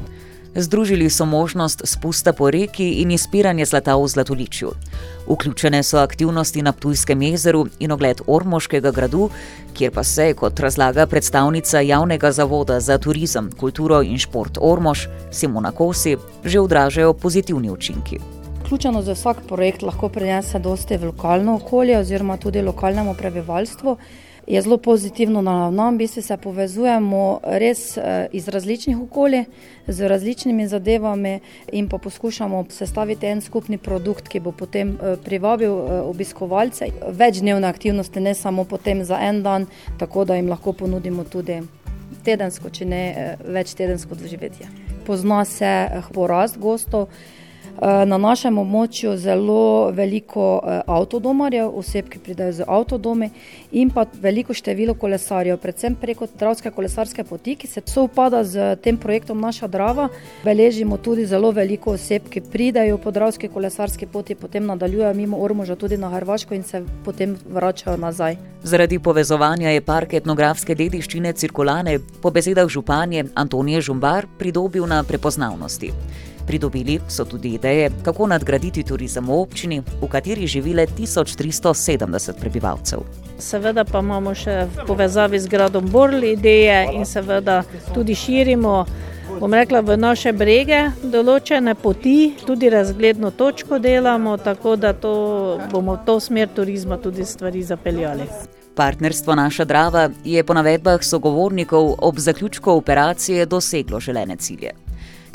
Združili 0.55 1.09
so 1.09 1.25
možnost 1.25 1.81
spusta 1.85 2.33
po 2.33 2.51
reki 2.51 2.89
in 3.01 3.11
izpiranje 3.11 3.65
zlata 3.65 3.95
v 3.95 4.07
Zlatoličju. 4.07 4.71
Vključene 5.29 5.83
so 5.83 5.97
aktivnosti 5.97 6.61
na 6.61 6.71
Ptujskem 6.71 7.21
jezeru 7.21 7.67
in 7.79 7.91
ogled 7.91 8.21
Ormoškega 8.27 8.91
gradu, 8.91 9.29
kjer 9.73 9.91
pa 9.91 10.03
se, 10.03 10.33
kot 10.33 10.59
razlaga 10.59 11.05
predstavnica 11.05 11.79
Javnega 11.79 12.31
zavoda 12.31 12.79
za 12.79 12.97
turizem, 12.97 13.51
kulturo 13.59 14.01
in 14.01 14.17
šport 14.17 14.57
Ormož 14.61 15.07
Simona 15.31 15.71
Kosi, 15.71 16.17
že 16.43 16.59
odražajo 16.59 17.13
pozitivni 17.13 17.69
učinki. 17.69 18.19
Vključeno 18.63 19.01
za 19.01 19.13
vsak 19.13 19.37
projekt 19.47 19.81
lahko 19.81 20.09
prinese 20.09 20.59
dosti 20.59 20.97
v 20.97 21.05
lokalno 21.05 21.55
okolje 21.55 21.97
oziroma 21.97 22.37
tudi 22.37 22.61
lokalnemu 22.61 23.13
prebivalstvu 23.13 23.97
je 24.49 24.61
zelo 24.61 24.77
pozitivno 24.77 25.41
naravnan, 25.41 25.95
v 25.95 25.97
bistvu 25.97 26.21
se 26.21 26.37
povezujemo 26.37 27.39
res 27.43 27.97
iz 28.31 28.47
različnih 28.47 28.97
okolij, 28.97 29.43
z 29.87 30.07
različnimi 30.07 30.67
zadevami 30.67 31.39
in 31.71 31.89
pa 31.89 31.97
poskušamo 31.97 32.65
sestaviti 32.69 33.25
en 33.25 33.41
skupni 33.41 33.77
produkt, 33.77 34.27
ki 34.27 34.39
bo 34.39 34.51
potem 34.51 34.97
privabil 35.23 35.71
obiskovalce. 36.09 36.89
Večdnevne 37.07 37.67
aktivnosti, 37.67 38.19
ne 38.19 38.33
samo 38.33 38.63
potem 38.63 39.03
za 39.03 39.19
en 39.21 39.43
dan, 39.43 39.65
tako 39.99 40.25
da 40.25 40.35
jim 40.35 40.49
lahko 40.49 40.73
ponudimo 40.73 41.23
tudi 41.23 41.61
tedensko, 42.25 42.69
če 42.69 42.85
ne 42.85 43.03
več 43.45 43.73
tedensko 43.73 44.15
doživetje. 44.15 44.67
Pozna 45.05 45.45
se 45.45 45.87
porast 46.13 46.57
gostov. 46.57 47.07
Na 47.81 48.17
našem 48.17 48.57
območju 48.59 49.13
zelo 49.17 49.91
veliko 49.95 50.59
avtodomarjev, 50.83 51.69
oseb, 51.79 52.09
ki 52.11 52.19
pridejo 52.19 52.51
z 52.57 52.65
avtodomi, 52.67 53.29
in 53.71 53.87
pa 53.89 54.03
veliko 54.19 54.53
število 54.53 54.97
kolesarjev, 54.99 55.57
predvsem 55.63 55.95
preko 55.95 56.27
Dravske 56.39 56.71
kolesarske 56.75 57.23
poti, 57.23 57.55
ki 57.55 57.67
se 57.67 57.81
sovpada 57.85 58.43
z 58.43 58.75
tem 58.83 58.97
projektom 58.97 59.39
Naša 59.39 59.67
Drava. 59.67 60.09
Beležimo 60.43 60.97
tudi 60.97 61.25
zelo 61.25 61.51
veliko 61.55 61.93
oseb, 61.95 62.27
ki 62.29 62.41
pridejo 62.51 62.97
po 62.97 63.11
Dravski 63.15 63.47
kolesarski 63.47 64.07
poti, 64.11 64.35
potem 64.35 64.65
nadaljujejo 64.65 65.13
mimo 65.13 65.39
Ormoža 65.39 65.75
tudi 65.75 65.97
na 65.97 66.09
Hrvaško 66.09 66.53
in 66.53 66.63
se 66.63 66.83
potem 67.05 67.37
vračajo 67.47 67.97
nazaj. 67.97 68.35
Zaradi 68.63 68.99
povezovanja 68.99 69.69
je 69.69 69.81
park 69.81 70.13
etnografske 70.19 70.75
dediščine 70.75 71.31
Cirkulane 71.33 71.99
po 72.21 72.31
besedah 72.31 72.67
županje 72.67 73.25
Antonije 73.35 73.81
Žumbar 73.81 74.27
pridobil 74.37 74.85
na 74.85 75.03
prepoznavnosti. 75.03 75.93
Pridobili 76.49 76.97
so 77.07 77.25
tudi 77.29 77.53
ideje, 77.53 77.91
kako 78.01 78.27
nadgraditi 78.27 78.83
turizem 78.83 79.27
v 79.29 79.37
občini, 79.37 79.81
v 80.01 80.07
kateri 80.09 80.47
živi 80.49 80.73
le 80.73 80.87
1370 80.89 82.39
prebivalcev. 82.41 83.05
Seveda 83.37 83.85
pa 83.85 84.01
imamo 84.01 84.33
še 84.33 84.65
v 84.65 84.87
povezavi 84.89 85.39
z 85.39 85.47
gradom 85.47 85.85
Borli 85.93 86.33
ideje 86.33 86.81
in 86.97 87.05
seveda 87.05 87.61
tudi 87.93 88.17
širimo 88.17 88.85
bom 89.39 89.53
rekla, 89.53 89.81
v 89.81 89.95
naše 89.97 90.33
brege, 90.33 90.89
določene 91.03 91.75
poti, 91.79 92.33
tudi 92.45 92.69
razgledno 92.69 93.31
točko 93.31 93.79
delamo, 93.79 94.37
tako 94.37 94.75
da 94.75 94.93
to 94.93 95.13
bomo 95.71 95.95
v 95.95 96.05
to 96.05 96.19
smer 96.19 96.49
turizma 96.55 96.97
tudi 96.97 97.25
stvari 97.25 97.63
zapeljali. 97.63 98.27
Partnerstvo 98.75 99.35
Naša 99.35 99.65
Drava 99.65 100.09
je 100.23 100.43
po 100.43 100.53
navedbah 100.53 101.03
sogovornikov 101.03 101.95
ob 101.99 102.19
zaključku 102.19 102.71
operacije 102.71 103.45
doseglo 103.45 103.99
želene 103.99 104.35
cilje. 104.35 104.88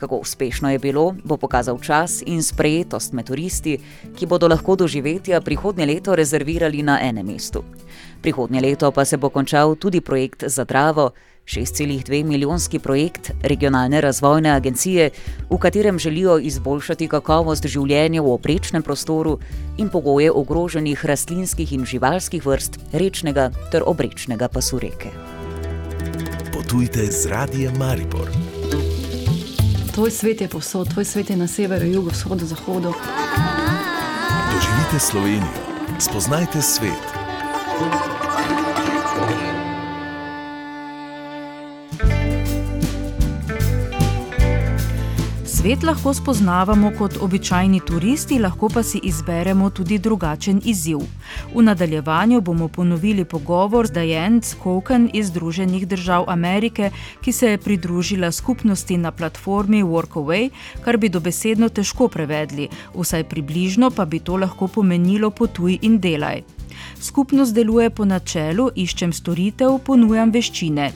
Kako 0.05 0.17
uspešno 0.17 0.71
je 0.71 0.79
bilo, 0.79 1.15
bo 1.25 1.37
pokazal 1.37 1.79
čas 1.81 2.21
in 2.27 2.43
sprejetost 2.43 3.13
med 3.17 3.25
turisti, 3.25 3.79
ki 4.13 4.27
bodo 4.27 4.49
lahko 4.53 4.77
doživetja 4.77 5.41
prihodnje 5.41 5.87
leto 5.87 6.13
rezervirali 6.13 6.83
na 6.83 6.99
enem 7.01 7.27
mestu. 7.27 7.63
Prihodnje 8.21 8.61
leto 8.61 8.91
pa 8.93 9.05
se 9.05 9.17
bo 9.17 9.31
končal 9.33 9.77
tudi 9.81 10.01
projekt 10.05 10.45
za 10.47 10.65
Dravo, 10.65 11.11
6,2 11.47 12.25
milijonski 12.25 12.79
projekt 12.79 13.31
regionalne 13.43 14.01
razvojne 14.01 14.51
agencije, 14.51 15.11
v 15.51 15.59
katerem 15.59 15.99
želijo 15.99 16.37
izboljšati 16.39 17.09
kakovost 17.09 17.67
življenja 17.67 18.21
v 18.23 18.33
oprečnem 18.33 18.83
prostoru 18.83 19.39
in 19.79 19.89
pogoje 19.89 20.33
ogroženih 20.33 21.05
rastlinskih 21.05 21.73
in 21.73 21.87
živalskih 21.89 22.45
vrst 22.47 22.77
rečnega 22.93 23.51
ter 23.73 23.83
obrečnega 23.87 24.49
pasu 24.49 24.79
reke. 24.79 25.09
Potujte 26.53 27.09
z 27.09 27.27
radijem 27.33 27.73
Maribor. 27.79 28.29
Tvoj 29.95 30.11
svet 30.11 30.41
je 30.41 30.49
povsod, 30.49 30.91
tvoj 30.91 31.05
svet 31.05 31.31
je 31.31 31.37
na 31.37 31.47
severu, 31.47 31.87
jugu, 31.87 32.11
vzhodu, 32.11 32.47
zahodu. 32.47 32.93
Doživite 34.51 34.99
Slovenijo, 34.99 35.63
spoznajte 35.99 36.63
svet. 36.63 37.03
Svet 45.65 45.83
lahko 45.83 46.13
spoznavamo 46.15 46.91
kot 46.99 47.15
običajni 47.25 47.79
turisti, 47.81 48.37
lahko 48.39 48.69
pa 48.69 48.83
si 48.83 48.99
izberemo 49.03 49.71
tudi 49.71 49.97
drugačen 49.99 50.61
izziv. 50.65 50.99
V 51.55 51.63
nadaljevanju 51.63 52.41
bomo 52.41 52.69
ponovili 52.69 53.25
pogovor 53.25 53.87
z 53.87 53.93
Diane 53.93 54.43
Skoken 54.43 55.09
iz 55.15 55.31
Združenih 55.33 55.87
držav 55.89 56.25
Amerike, 56.29 56.91
ki 57.21 57.33
se 57.33 57.51
je 57.51 57.59
pridružila 57.59 58.33
skupnosti 58.33 58.97
na 58.97 59.11
platformi 59.11 59.83
Workaway, 59.83 60.51
kar 60.85 60.97
bi 60.97 61.09
dobesedno 61.09 61.69
težko 61.69 62.09
prevedli, 62.09 62.69
vsaj 62.95 63.25
približno 63.25 63.91
pa 63.91 64.05
bi 64.05 64.21
to 64.21 64.37
lahko 64.37 64.69
pomenilo 64.69 65.31
potuj 65.31 65.79
in 65.83 65.97
delaj. 66.01 66.43
Skupnost 67.05 67.55
deluje 67.55 67.91
po 67.91 68.05
načelu: 68.09 68.71
iščem 68.81 69.11
storitev, 69.13 69.75
ponujam 69.85 70.31
veščine 70.33 70.87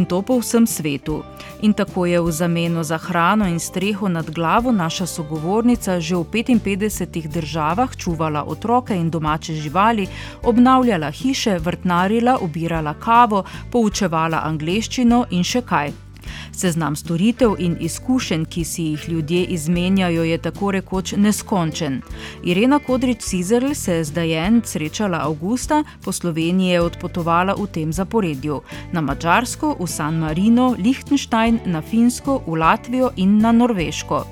in 0.00 0.06
to 0.08 0.22
po 0.24 0.38
vsem 0.40 0.64
svetu. 0.66 1.18
In 1.60 1.74
tako 1.76 2.06
je 2.08 2.22
v 2.24 2.32
zameno 2.32 2.84
za 2.84 2.96
hrano 2.96 3.44
in 3.44 3.60
streho 3.60 4.08
nad 4.08 4.30
glavo 4.30 4.72
naša 4.72 5.06
sogovornica 5.06 6.00
že 6.00 6.16
v 6.16 6.24
55 6.24 7.28
državah 7.28 7.96
čuvala 7.96 8.46
otroke 8.48 8.96
in 8.96 9.10
domače 9.10 9.60
živali, 9.60 10.08
obnavljala 10.42 11.10
hiše, 11.10 11.58
vrtnarila, 11.58 12.38
obirala 12.40 12.94
kavo, 12.94 13.44
poučevala 13.70 14.46
angleščino 14.48 15.26
in 15.30 15.44
še 15.44 15.66
kaj. 15.68 16.07
Seznam 16.52 16.96
storitev 16.96 17.54
in 17.58 17.76
izkušenj, 17.80 18.44
ki 18.44 18.64
si 18.64 18.82
jih 18.82 19.08
ljudje 19.08 19.44
izmenjajo, 19.44 20.24
je 20.24 20.38
tako 20.38 20.70
rekoč 20.70 21.14
neskončen. 21.16 22.00
Irena 22.44 22.78
Kodrič-Cizerl 22.78 23.74
se 23.74 23.92
je 23.92 24.04
zdaj 24.04 24.46
en 24.46 24.62
srečala 24.64 25.18
avgusta, 25.18 25.84
po 26.04 26.12
Sloveniji 26.12 26.70
je 26.70 26.80
odpotovala 26.80 27.54
v 27.54 27.66
tem 27.66 27.92
zaporedju: 27.92 28.60
na 28.92 29.00
Mačarsko, 29.00 29.76
v 29.80 29.86
San 29.86 30.18
Marino, 30.18 30.74
Liechtenstein, 30.78 31.60
na 31.66 31.82
Finsko, 31.82 32.42
v 32.46 32.56
Latvijo 32.56 33.10
in 33.16 33.38
na 33.38 33.52
Norveško. 33.52 34.24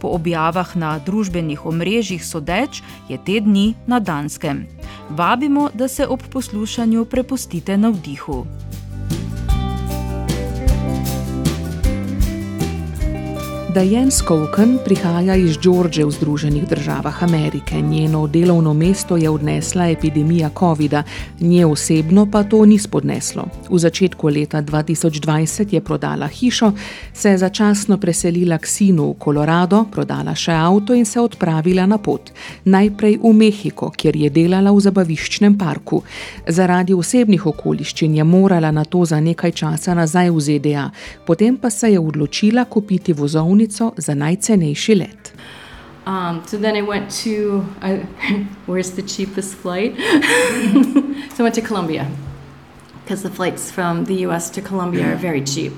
Po 0.00 0.08
objavah 0.16 0.76
na 0.76 0.98
družbenih 0.98 1.66
omrežjih 1.66 2.24
sodeč 2.24 2.82
je 3.08 3.18
te 3.18 3.40
dni 3.40 3.74
na 3.86 4.00
Danskem. 4.00 4.66
Vabimo, 5.10 5.68
da 5.74 5.88
se 5.88 6.06
ob 6.06 6.22
poslušanju 6.32 7.04
prepustite 7.04 7.76
na 7.76 7.90
Diane 13.76 14.10
Skoken 14.10 14.78
prihaja 14.84 15.34
iz 15.36 15.58
George 15.60 16.04
v 16.04 16.10
Združenih 16.10 16.68
državah 16.68 17.22
Amerike. 17.22 17.80
Njeno 17.80 18.26
delovno 18.26 18.74
mesto 18.74 19.16
je 19.16 19.30
odnesla 19.30 19.88
epidemija 19.88 20.50
COVID-a, 20.58 21.02
nje 21.40 21.66
osebno 21.66 22.26
pa 22.30 22.42
to 22.42 22.64
ni 22.64 22.78
spodneslo. 22.78 23.44
V 23.70 23.78
začetku 23.78 24.28
leta 24.28 24.62
2020 24.62 25.74
je 25.74 25.80
prodala 25.80 26.26
hišo, 26.26 26.72
se 27.12 27.30
je 27.30 27.38
začasno 27.38 27.98
preselila 27.98 28.58
k 28.58 28.66
sinu 28.66 29.10
v 29.10 29.24
Colorado, 29.24 29.84
prodala 29.92 30.34
še 30.34 30.52
avto 30.52 30.94
in 30.94 31.04
se 31.04 31.20
odpravila 31.20 31.86
na 31.86 31.98
pot. 31.98 32.32
Najprej 32.64 33.18
v 33.22 33.32
Mehiko, 33.32 33.90
kjer 33.90 34.16
je 34.16 34.30
delala 34.30 34.72
v 34.72 34.80
zabaviščnem 34.80 35.58
parku. 35.58 36.00
Zaradi 36.48 36.94
osebnih 36.94 37.46
okoliščin 37.46 38.16
je 38.16 38.24
morala 38.24 38.72
na 38.72 38.84
to 38.84 39.04
za 39.04 39.20
nekaj 39.20 39.52
časa 39.52 39.94
nazaj 39.94 40.30
v 40.30 40.40
ZDA, 40.40 40.90
potem 41.26 41.56
pa 41.56 41.70
se 41.70 41.92
je 41.92 42.00
odločila 42.00 42.64
kupiti 42.64 43.12
vozovnico 43.12 43.65
za 43.96 44.14
najcenejši 44.14 44.94
let. 44.94 45.32
Um, 46.06 46.42
so 46.46 46.56
then 46.56 46.76
I 46.76 46.82
went 46.82 47.10
to, 47.24 47.66
where's 48.66 48.92
the 48.92 49.02
cheapest 49.02 49.54
flight? 49.54 49.96
so 51.34 51.38
I 51.38 51.42
went 51.42 51.54
to 51.56 51.62
Colombia 51.62 52.06
because 53.04 53.22
the 53.22 53.30
flights 53.30 53.70
from 53.70 54.04
the 54.04 54.26
US 54.26 54.50
to 54.50 54.60
Colombia 54.60 55.12
are 55.12 55.16
very 55.16 55.44
cheap. 55.44 55.72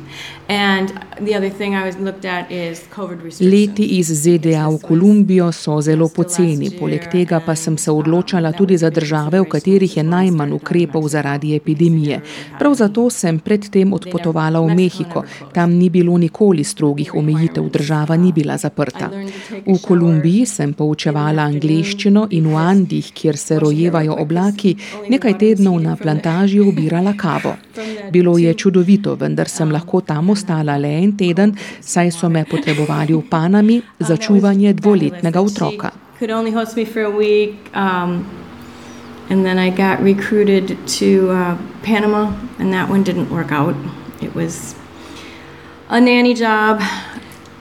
Leti 3.41 3.85
iz 3.85 4.09
ZDA 4.23 4.69
v 4.69 4.79
Kolumbijo 4.81 5.53
so 5.53 5.81
zelo 5.81 6.09
poceni, 6.09 6.71
poleg 6.73 7.05
tega 7.13 7.41
pa 7.47 7.55
sem 7.55 7.77
se 7.77 7.93
odločala 7.93 8.53
tudi 8.53 8.79
za 8.79 8.91
države, 8.91 9.41
v 9.41 9.45
katerih 9.45 9.97
je 9.97 10.03
najmanj 10.03 10.53
ukrepov 10.53 11.09
zaradi 11.09 11.55
epidemije. 11.57 12.21
Prav 12.59 12.75
zato 12.75 13.11
sem 13.11 13.39
predtem 13.39 13.93
odpotovala 13.93 14.61
v 14.61 14.75
Mehiko. 14.75 15.25
Tam 15.53 15.75
ni 15.77 15.91
bilo 15.91 16.17
nikoli 16.19 16.65
strogih 16.65 17.15
omejitev, 17.15 17.69
država 17.69 18.17
ni 18.17 18.33
bila 18.33 18.57
zaprta. 18.57 19.11
V 19.67 19.77
Kolumbiji 19.83 20.47
sem 20.47 20.73
poučevala 20.73 21.43
angleščino 21.43 22.27
in 22.31 22.49
v 22.49 22.57
Andih, 22.57 23.13
kjer 23.13 23.37
se 23.37 23.59
rojevajo 23.59 24.17
oblaki, 24.17 24.77
nekaj 25.09 25.39
tednov 25.39 25.81
na 25.83 25.97
plantaži 25.97 26.61
obirala 26.61 27.13
kavo. 27.23 27.57
Bilo 28.11 28.39
je 28.39 28.55
čudovito, 28.55 29.15
vendar 29.15 29.49
sem 29.49 29.71
lahko 29.71 30.01
tam 30.01 30.31
ostala 30.31 30.38
le 30.79 30.89
en 30.89 31.17
teden, 31.17 31.55
saj 31.81 32.11
so 32.11 32.29
me 32.29 32.45
potrebovali 32.45 33.15
v 33.15 33.23
Panami 33.31 33.83
za 33.99 34.17
čuvanje 34.17 34.73
dvoletnega 34.73 35.41
otroka. 35.41 35.91
Um, 37.75 38.27
and 39.31 39.45
then 39.45 39.59
I 39.59 39.71
got 39.71 40.01
recruited 40.01 40.77
to 40.99 41.31
uh, 41.31 41.57
Panama, 41.83 42.33
and 42.59 42.73
that 42.73 42.91
one 42.91 43.03
didn't 43.03 43.31
work 43.31 43.53
out. 43.53 43.75
It 44.23 44.35
was 44.35 44.75
a 45.89 46.01
nanny 46.01 46.35
job. 46.35 46.81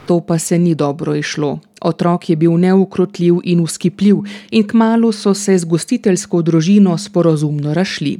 To 0.07 0.19
pa 0.19 0.39
se 0.39 0.57
ni 0.59 0.75
dobro 0.75 1.15
išlo. 1.15 1.59
Otrok 1.81 2.29
je 2.29 2.35
bil 2.35 2.57
neukrotljiv 2.57 3.35
in 3.43 3.59
uskipljiv, 3.59 4.15
in 4.51 4.67
kmalo 4.67 5.11
so 5.11 5.33
se 5.33 5.57
z 5.57 5.65
gostiteljsko 5.65 6.41
družino 6.41 6.97
sporozumno 6.97 7.73
rašli. 7.73 8.19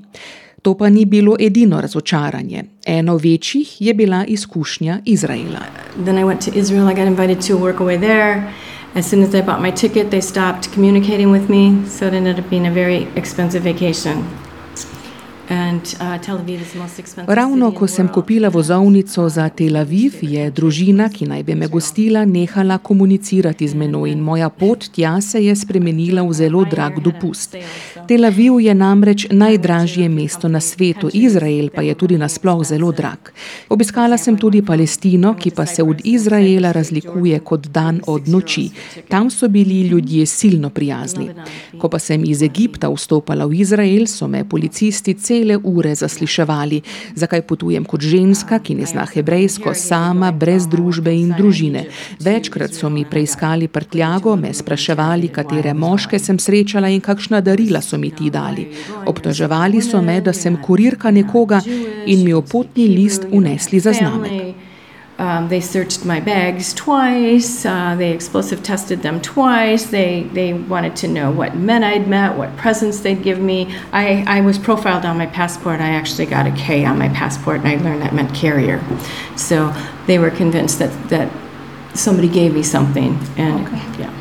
To 0.68 0.74
pa 0.76 0.90
ni 0.90 1.06
bilo 1.06 1.36
edino 1.40 1.82
razočaranje. 1.82 2.64
Eno 2.86 3.18
večjih 3.18 3.82
je 3.82 3.94
bila 3.94 4.26
izkušnja 4.26 5.00
Izraela. 5.06 5.60
Israel. 6.56 6.88
As 8.96 9.10
soon 9.10 9.24
as 9.24 9.34
I 9.34 9.42
bought 9.42 9.62
my 9.62 9.72
ticket, 9.72 10.10
they 10.10 10.22
stopped 10.22 10.74
communicating 10.74 11.32
with 11.32 11.50
me, 11.50 11.90
so 11.90 12.08
it 12.08 12.14
ended 12.14 12.40
up 12.40 12.50
being 12.50 12.68
a 12.68 12.74
very 12.74 13.06
expensive 13.16 13.64
vacation. 13.64 14.47
Ravno 15.50 15.88
city 16.88 17.74
in 17.74 17.80
ko 17.80 17.88
sem 17.88 18.08
kupila 18.08 18.50
vozovnico 18.50 19.30
za 19.30 19.50
Tel 19.50 19.78
Aviv, 19.78 20.14
je 20.22 20.52
družina, 20.52 21.10
ki 21.10 21.26
naj 21.26 21.44
bi 21.44 21.56
me 21.56 21.68
gostila, 21.68 22.26
nehala 22.26 22.78
komunicirati 22.78 23.68
z 23.68 23.76
menoj 23.76 24.12
in 24.12 24.20
moja 24.20 24.50
pot 24.50 24.90
tja 24.92 25.22
se 25.22 25.40
je 25.46 25.56
spremenila 25.56 26.24
v 26.24 26.34
zelo 26.34 26.66
drag 26.66 27.00
dopust. 27.00 27.56
Tel 28.08 28.26
Aviv 28.26 28.60
je 28.60 28.74
namreč 28.76 29.28
najdražje 29.32 30.10
mesto 30.10 30.48
na 30.48 30.60
svetu, 30.60 31.10
Izrael 31.14 31.70
pa 31.70 31.82
je 31.82 31.96
tudi 31.96 32.18
nasploh 32.18 32.66
zelo 32.66 32.92
drag. 32.92 33.32
Obiskala 33.70 34.18
sem 34.18 34.38
tudi 34.38 34.62
Palestino, 34.62 35.34
ki 35.34 35.52
pa 35.52 35.66
se 35.66 35.84
od 35.84 36.02
Izraela 36.04 36.72
razlikuje 36.72 37.40
kot 37.40 37.68
dan 37.68 38.02
od 38.08 38.28
noči. 38.28 38.70
Tam 39.10 39.30
so 39.30 39.48
bili 39.48 39.88
ljudje 39.88 40.26
silno 40.26 40.70
prijazni. 40.70 41.30
Ko 41.80 41.90
pa 41.90 42.00
sem 42.00 42.24
iz 42.26 42.42
Egipta 42.44 42.90
vstopala 42.90 43.46
v 43.46 43.62
Izrael, 43.62 44.08
so 44.08 44.28
me 44.28 44.44
policisti 44.50 45.14
cele 45.38 45.58
ure 45.64 45.96
zasliševali, 45.96 46.82
zakaj 47.16 47.42
potujem 47.42 47.86
kot 47.86 48.02
ženska, 48.02 48.60
ki 48.60 48.76
ne 48.76 48.86
zna 48.86 49.06
hebrejsko, 49.06 49.74
sama, 49.74 50.32
brez 50.32 50.68
družbe 50.68 51.14
in 51.14 51.34
družine. 51.38 51.86
Večkrat 52.24 52.74
so 52.74 52.90
mi 52.90 53.06
preiskali 53.06 53.68
prtljago, 53.68 54.36
me 54.36 54.54
spraševali, 54.54 55.30
katere 55.34 55.74
moške 55.74 56.20
sem 56.20 56.40
srečala 56.40 56.90
in 56.90 57.02
kakšna 57.02 57.42
darila 57.42 57.82
so 57.82 57.98
mi 57.98 58.12
ti 58.12 58.32
dali. 58.34 58.68
Obtoževali 59.06 59.82
so 59.82 60.02
me, 60.02 60.22
da 60.22 60.34
sem 60.34 60.58
kurirka 60.58 61.12
nekoga 61.12 61.62
in 62.06 62.24
mi 62.26 62.34
v 62.34 62.42
potni 62.42 62.88
list 62.88 63.28
unesli 63.32 63.80
za 63.80 63.94
znamek. 63.94 64.67
Um, 65.20 65.50
they 65.50 65.62
searched 65.62 66.06
my 66.06 66.20
bags 66.20 66.74
twice. 66.74 67.66
Uh, 67.66 67.96
they 67.96 68.12
explosive 68.12 68.62
tested 68.62 69.02
them 69.02 69.20
twice. 69.22 69.88
They 69.88 70.24
they 70.34 70.54
wanted 70.54 70.96
to 70.98 71.08
know 71.08 71.32
what 71.32 71.56
men 71.56 71.84
I'd 71.84 72.08
met, 72.08 72.38
what 72.38 72.56
presents 72.56 73.00
they'd 73.00 73.24
give 73.24 73.40
me. 73.40 73.76
I, 73.92 74.24
I 74.28 74.42
was 74.42 74.60
profiled 74.60 75.06
on 75.06 75.18
my 75.18 75.26
passport. 75.26 75.80
I 75.80 75.90
actually 75.90 76.28
got 76.28 76.46
a 76.46 76.52
K 76.52 76.86
on 76.86 77.00
my 77.00 77.10
passport, 77.10 77.62
and 77.64 77.68
I 77.68 77.76
learned 77.84 78.02
that 78.02 78.14
meant 78.14 78.34
carrier. 78.36 78.80
So 79.36 79.74
they 80.06 80.20
were 80.20 80.30
convinced 80.30 80.78
that 80.80 80.92
that 81.10 81.30
somebody 81.96 82.28
gave 82.28 82.54
me 82.54 82.64
something, 82.64 83.18
and 83.38 83.68
okay. 83.68 83.82
yeah. 84.00 84.14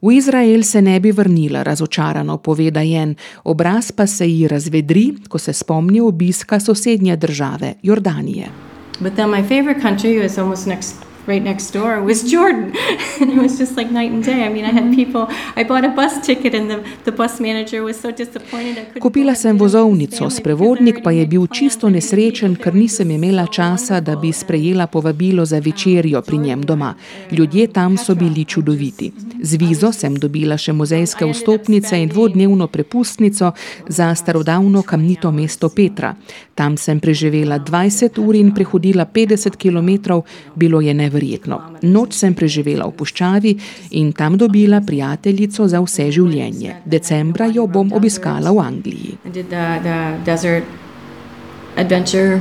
V 0.00 0.16
Izrael 0.16 0.62
se 0.62 0.82
ne 0.82 1.00
bi 1.00 1.10
vrnila, 1.10 1.62
razočarano 1.62 2.36
pove 2.38 2.70
Dajen, 2.70 3.16
obraz 3.44 3.90
pa 3.92 4.06
se 4.06 4.26
ji 4.26 4.48
razvedri, 4.48 5.14
ko 5.28 5.38
se 5.38 5.52
spomni 5.52 6.00
obiska 6.00 6.60
sosednje 6.60 7.16
države, 7.16 7.74
Jordanije. 7.82 8.67
But 9.00 9.16
then 9.16 9.30
my 9.30 9.42
favorite 9.42 9.80
country 9.80 10.18
was 10.18 10.38
almost 10.38 10.66
next, 10.66 10.96
right 11.28 11.42
next 11.42 11.70
door, 11.70 12.02
was 12.02 12.22
Jordan. 12.24 12.72
and 13.20 13.30
it 13.30 13.38
was 13.38 13.58
just 13.58 13.76
like 13.76 13.90
night 13.92 14.10
and 14.10 14.24
day. 14.24 14.44
I 14.44 14.48
mean, 14.48 14.64
I 14.64 14.72
had 14.72 14.94
people, 14.94 15.28
I 15.56 15.62
bought 15.64 15.84
a 15.84 15.92
bus 15.92 16.26
ticket 16.26 16.54
and 16.54 16.70
the, 16.70 16.78
the 17.04 17.12
bus 17.12 17.38
manager 17.40 17.82
was 17.82 18.00
so 18.00 18.10
disappointed 18.10 18.78
I 18.78 18.84
couldn't. 18.84 19.02
Kupila 19.02 19.34
sem 19.34 19.58
vozovnico, 19.58 20.30
sprevodnik 20.30 21.02
pa 21.04 21.10
je 21.10 21.26
bil 21.26 21.46
čisto 21.46 21.90
nesrečen, 21.90 22.56
ker 22.56 22.74
nisem 22.74 23.10
imela 23.10 23.46
časa, 23.46 24.00
da 24.00 24.16
bi 24.16 24.32
sprejela 24.32 24.86
povabilo 24.86 25.44
za 25.44 25.58
večerjo 25.58 26.22
pri 26.22 26.38
njem 26.38 26.62
doma. 26.62 26.94
Ljudje 27.30 27.66
tam 27.66 27.96
so 27.96 28.14
bili 28.14 28.44
čudoviti. 28.44 29.12
Z 29.42 29.60
vizo 29.60 29.92
sem 29.92 30.16
dobila 30.16 30.56
še 30.56 30.72
muzejske 30.72 31.28
vstopnice 31.28 32.00
in 32.02 32.08
dvodnevno 32.08 32.66
prepustnico 32.66 33.52
za 33.88 34.14
starodavno 34.14 34.82
kamnito 34.82 35.32
mesto 35.32 35.68
Petra. 35.68 36.14
Tam 36.54 36.76
sem 36.76 37.00
preživela 37.00 37.58
20 37.58 38.18
ur 38.18 38.34
in 38.34 38.54
prehodila 38.54 39.06
50 39.06 39.56
km, 39.60 40.22
bilo 40.56 40.80
je 40.80 40.94
neverjetno. 40.94 41.17
Noč 41.82 42.18
sem 42.18 42.34
preživela 42.34 42.86
v 42.88 42.96
puščavi 42.98 43.54
in 44.00 44.12
tam 44.12 44.38
dobila 44.38 44.80
prijateljico 44.80 45.68
za 45.68 45.80
vse 45.84 46.10
življenje. 46.14 46.82
Decembra 46.84 47.46
jo 47.46 47.66
bom 47.66 47.92
obiskala 47.92 48.52
v 48.52 48.58
Angliji. 48.58 49.18
Adventure, 51.78 52.40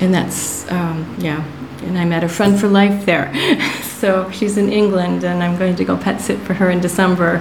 and 0.00 0.14
that's, 0.14 0.64
um, 0.70 1.04
yeah, 1.18 1.44
and 1.86 1.98
I 1.98 2.04
met 2.04 2.24
a 2.24 2.28
friend 2.28 2.58
for 2.58 2.68
life 2.68 3.06
there. 3.06 3.32
so 4.00 4.30
she's 4.32 4.56
in 4.56 4.72
England, 4.72 5.24
and 5.24 5.42
I'm 5.42 5.58
going 5.58 5.76
to 5.76 5.84
go 5.84 5.96
pet 5.96 6.20
sit 6.20 6.38
for 6.38 6.54
her 6.54 6.70
in 6.70 6.80
December. 6.80 7.40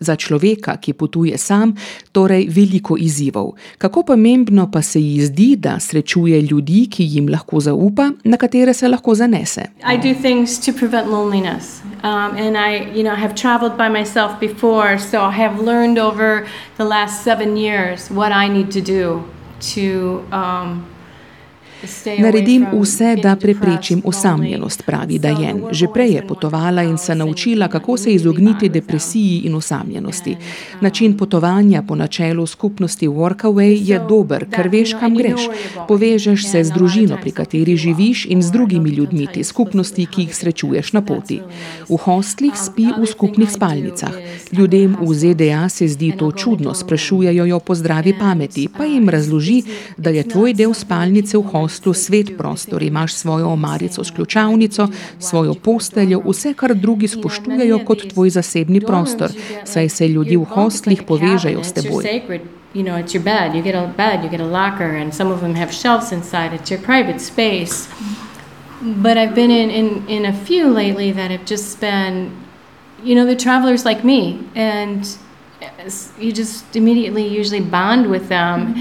Za 0.00 0.16
človeka, 0.16 0.76
ki 0.76 0.92
potuje 0.92 1.38
sam, 1.38 1.74
torej 2.12 2.46
veliko 2.54 2.96
izzivov. 2.96 3.56
Kako 3.78 4.02
pomembno 4.02 4.70
pa 4.70 4.82
se 4.82 5.00
ji 5.00 5.24
zdi, 5.26 5.56
da 5.56 5.80
srečuje 5.80 6.40
ljudi, 6.42 6.86
ki 6.90 7.04
jim 7.04 7.28
lahko 7.28 7.60
zaupa, 7.60 8.10
na 8.24 8.36
katere 8.36 8.74
se 8.74 8.88
lahko 8.88 9.14
zanese. 9.14 9.64
I 9.82 9.96
do 9.96 10.14
things 10.14 10.58
to 10.66 10.72
prevent 10.72 11.10
loneliness. 11.10 11.82
Um, 12.04 12.36
and 12.38 12.56
I, 12.56 12.94
you 12.94 13.02
know, 13.02 13.16
have 13.16 13.34
traveled 13.34 13.76
by 13.76 13.88
myself 13.88 14.38
before, 14.40 14.98
so 14.98 15.18
I 15.22 15.32
have 15.32 15.58
learned 15.60 15.98
over 15.98 16.46
the 16.76 16.84
last 16.84 17.24
seven 17.24 17.56
years 17.56 18.08
what 18.10 18.30
I 18.30 18.48
need 18.48 18.70
to 18.70 18.80
do 18.80 19.24
to 19.74 20.24
um, 20.30 20.86
Naredim 22.18 22.66
vse, 22.72 23.16
da 23.22 23.36
preprečim 23.36 24.02
osamljenost, 24.04 24.82
pravi 24.86 25.18
Dajen. 25.18 25.62
Že 25.70 25.86
prej 25.94 26.12
je 26.12 26.26
potovala 26.26 26.82
in 26.82 26.98
se 26.98 27.14
naučila, 27.14 27.68
kako 27.68 27.96
se 27.96 28.12
izogniti 28.12 28.68
depresiji 28.68 29.38
in 29.44 29.54
osamljenosti. 29.54 30.36
Način 30.80 31.16
potovanja 31.16 31.82
po 31.82 31.94
načelu 31.94 32.46
skupnosti 32.46 33.08
Workaway 33.08 33.78
je 33.90 34.00
dober, 34.08 34.46
ker 34.50 34.68
veš, 34.68 34.94
kam 35.00 35.14
greš. 35.14 35.46
Povežeš 35.88 36.50
se 36.50 36.64
z 36.64 36.72
družino, 36.72 37.18
pri 37.20 37.30
kateri 37.30 37.76
živiš, 37.76 38.26
in 38.26 38.42
z 38.42 38.50
drugimi 38.50 38.90
ljudmi 38.90 39.26
te 39.34 39.44
skupnosti, 39.44 40.06
ki 40.06 40.22
jih 40.22 40.36
srečuješ 40.36 40.92
na 40.92 41.02
poti. 41.02 41.40
V 41.88 41.96
hostlih 41.96 42.56
spi 42.56 42.90
v 42.98 43.06
skupnih 43.06 43.50
spalnicah. 43.50 44.14
Ljudem 44.52 44.96
v 45.00 45.14
ZDA 45.14 45.68
se 45.68 45.88
zdi 45.88 46.12
to 46.18 46.32
čudno, 46.32 46.74
sprašujejo 46.74 47.44
jo 47.44 47.60
po 47.60 47.74
zdravi 47.74 48.18
pameti, 48.18 48.68
pa 48.76 48.84
jim 48.84 49.08
razloži, 49.08 49.62
da 49.96 50.10
je 50.10 50.28
tvoj 50.28 50.54
del 50.54 50.74
spalnice 50.74 51.38
v 51.38 51.42
hostlu 51.42 51.67
hostlu 51.68 51.92
svet 51.94 52.36
prostor, 52.38 52.82
imaš 52.82 53.14
svojo 53.14 53.48
omarico 53.48 54.04
s 54.04 54.10
ključavnico, 54.10 54.88
svojo 55.18 55.54
posteljo, 55.54 56.22
vse, 56.24 56.54
kar 56.54 56.74
drugi 56.74 57.08
spoštujejo 57.08 57.84
kot 57.84 58.08
tvoj 58.12 58.30
zasebni 58.30 58.80
prostor, 58.80 59.30
saj 59.64 59.88
se 59.88 60.08
ljudi 60.08 60.36
v 60.36 60.44
hostlih 60.44 61.02
povežejo 61.02 61.64
s 61.64 61.72
teboj. 61.72 62.04
You 62.74 62.84
know, 62.84 62.96
it's 63.02 63.14
your 63.14 63.24
bed. 63.24 63.54
You 63.54 63.62
get 63.62 63.74
a 63.74 63.86
bed, 63.96 64.24
you 64.24 64.30
get 64.30 64.40
a 64.40 64.44
locker, 64.44 64.96
and 64.96 65.14
some 65.14 65.32
of 65.32 65.40
them 65.40 65.54
have 65.54 65.72
shelves 65.72 66.12
inside. 66.12 66.52
It's 66.52 66.70
your 66.70 66.82
private 66.82 67.18
space. 67.18 67.88
But 68.82 69.16
I've 69.16 69.34
been 69.34 69.50
in, 69.50 69.70
in, 69.70 70.08
in 70.08 70.24
a 70.26 70.32
few 70.32 70.68
lately 70.68 71.12
that 71.12 71.30
have 71.30 71.46
just 71.46 71.80
been, 71.80 72.30
you 73.02 73.14
know, 73.14 73.24
they're 73.24 73.44
travelers 73.44 73.84
like 73.84 74.04
me. 74.04 74.38
And 74.54 75.18
you 76.18 76.32
just 76.32 76.76
immediately 76.76 77.26
usually 77.26 77.60
bond 77.60 78.10
with 78.10 78.28
them. 78.28 78.74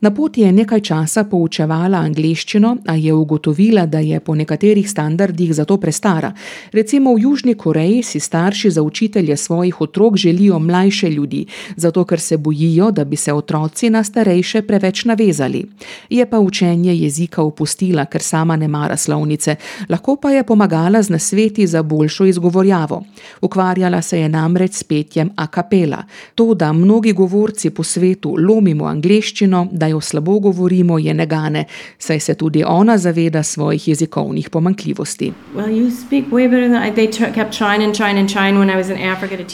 Na 0.00 0.10
poti 0.10 0.40
je 0.40 0.52
nekaj 0.52 0.80
časa 0.80 1.24
poučevala 1.24 1.98
angliščino, 1.98 2.76
a 2.86 2.94
je 2.94 3.12
ugotovila, 3.12 3.86
da 3.86 3.98
je 3.98 4.20
po 4.20 4.34
nekaterih 4.34 4.90
standardih 4.90 5.54
za 5.54 5.64
to 5.64 5.76
prestara. 5.76 6.32
Recimo 6.72 7.14
v 7.14 7.22
Južni 7.22 7.54
Koreji 7.54 8.02
si 8.02 8.20
starši 8.20 8.70
za 8.70 8.82
učitelje 8.82 9.36
svojih 9.36 9.80
otrok 9.80 10.16
želijo 10.16 10.58
mlajše 10.58 11.10
ljudi, 11.10 11.46
zato 11.76 12.04
ker 12.04 12.20
se 12.20 12.36
bojijo, 12.36 12.90
da 12.90 13.04
bi 13.04 13.16
se 13.16 13.32
otroci 13.32 13.90
na 13.90 14.04
starejše 14.04 14.62
preveč 14.62 15.04
navezali. 15.04 15.64
Je 16.10 16.26
pa 16.30 16.38
učenje 16.38 16.94
jezika 16.94 17.42
opustila, 17.42 18.04
ker 18.04 18.22
sama 18.22 18.56
ne 18.56 18.68
mara 18.68 18.96
slovnice, 18.96 19.56
lahko 19.88 20.16
pa 20.16 20.30
je 20.30 20.44
pomagala 20.44 21.02
z 21.02 21.10
nasveti 21.10 21.66
za 21.66 21.82
boljšo 21.82 22.24
izgovorjavo. 22.24 23.02
Ukvarjala 23.42 24.02
se 24.02 24.20
je 24.20 24.28
namreč 24.28 24.72
s 24.72 24.84
petjem 24.84 25.30
a 25.36 25.46
capella. 25.54 26.04
To, 26.34 26.54
da 26.54 26.72
mnogi 26.72 27.12
govorci 27.12 27.70
po 27.70 27.82
svetu 27.82 28.36
lomimo 28.38 28.84
angliščino, 28.86 29.66
da 29.72 29.87
jo 29.88 30.00
slabo 30.00 30.38
govorimo, 30.38 30.98
je 30.98 31.14
negane, 31.14 31.64
saj 31.98 32.20
se 32.20 32.34
tudi 32.34 32.64
ona 32.66 32.98
zaveda 32.98 33.42
svojih 33.42 33.88
jezikovnih 33.88 34.50
pomankljivosti. 34.50 35.32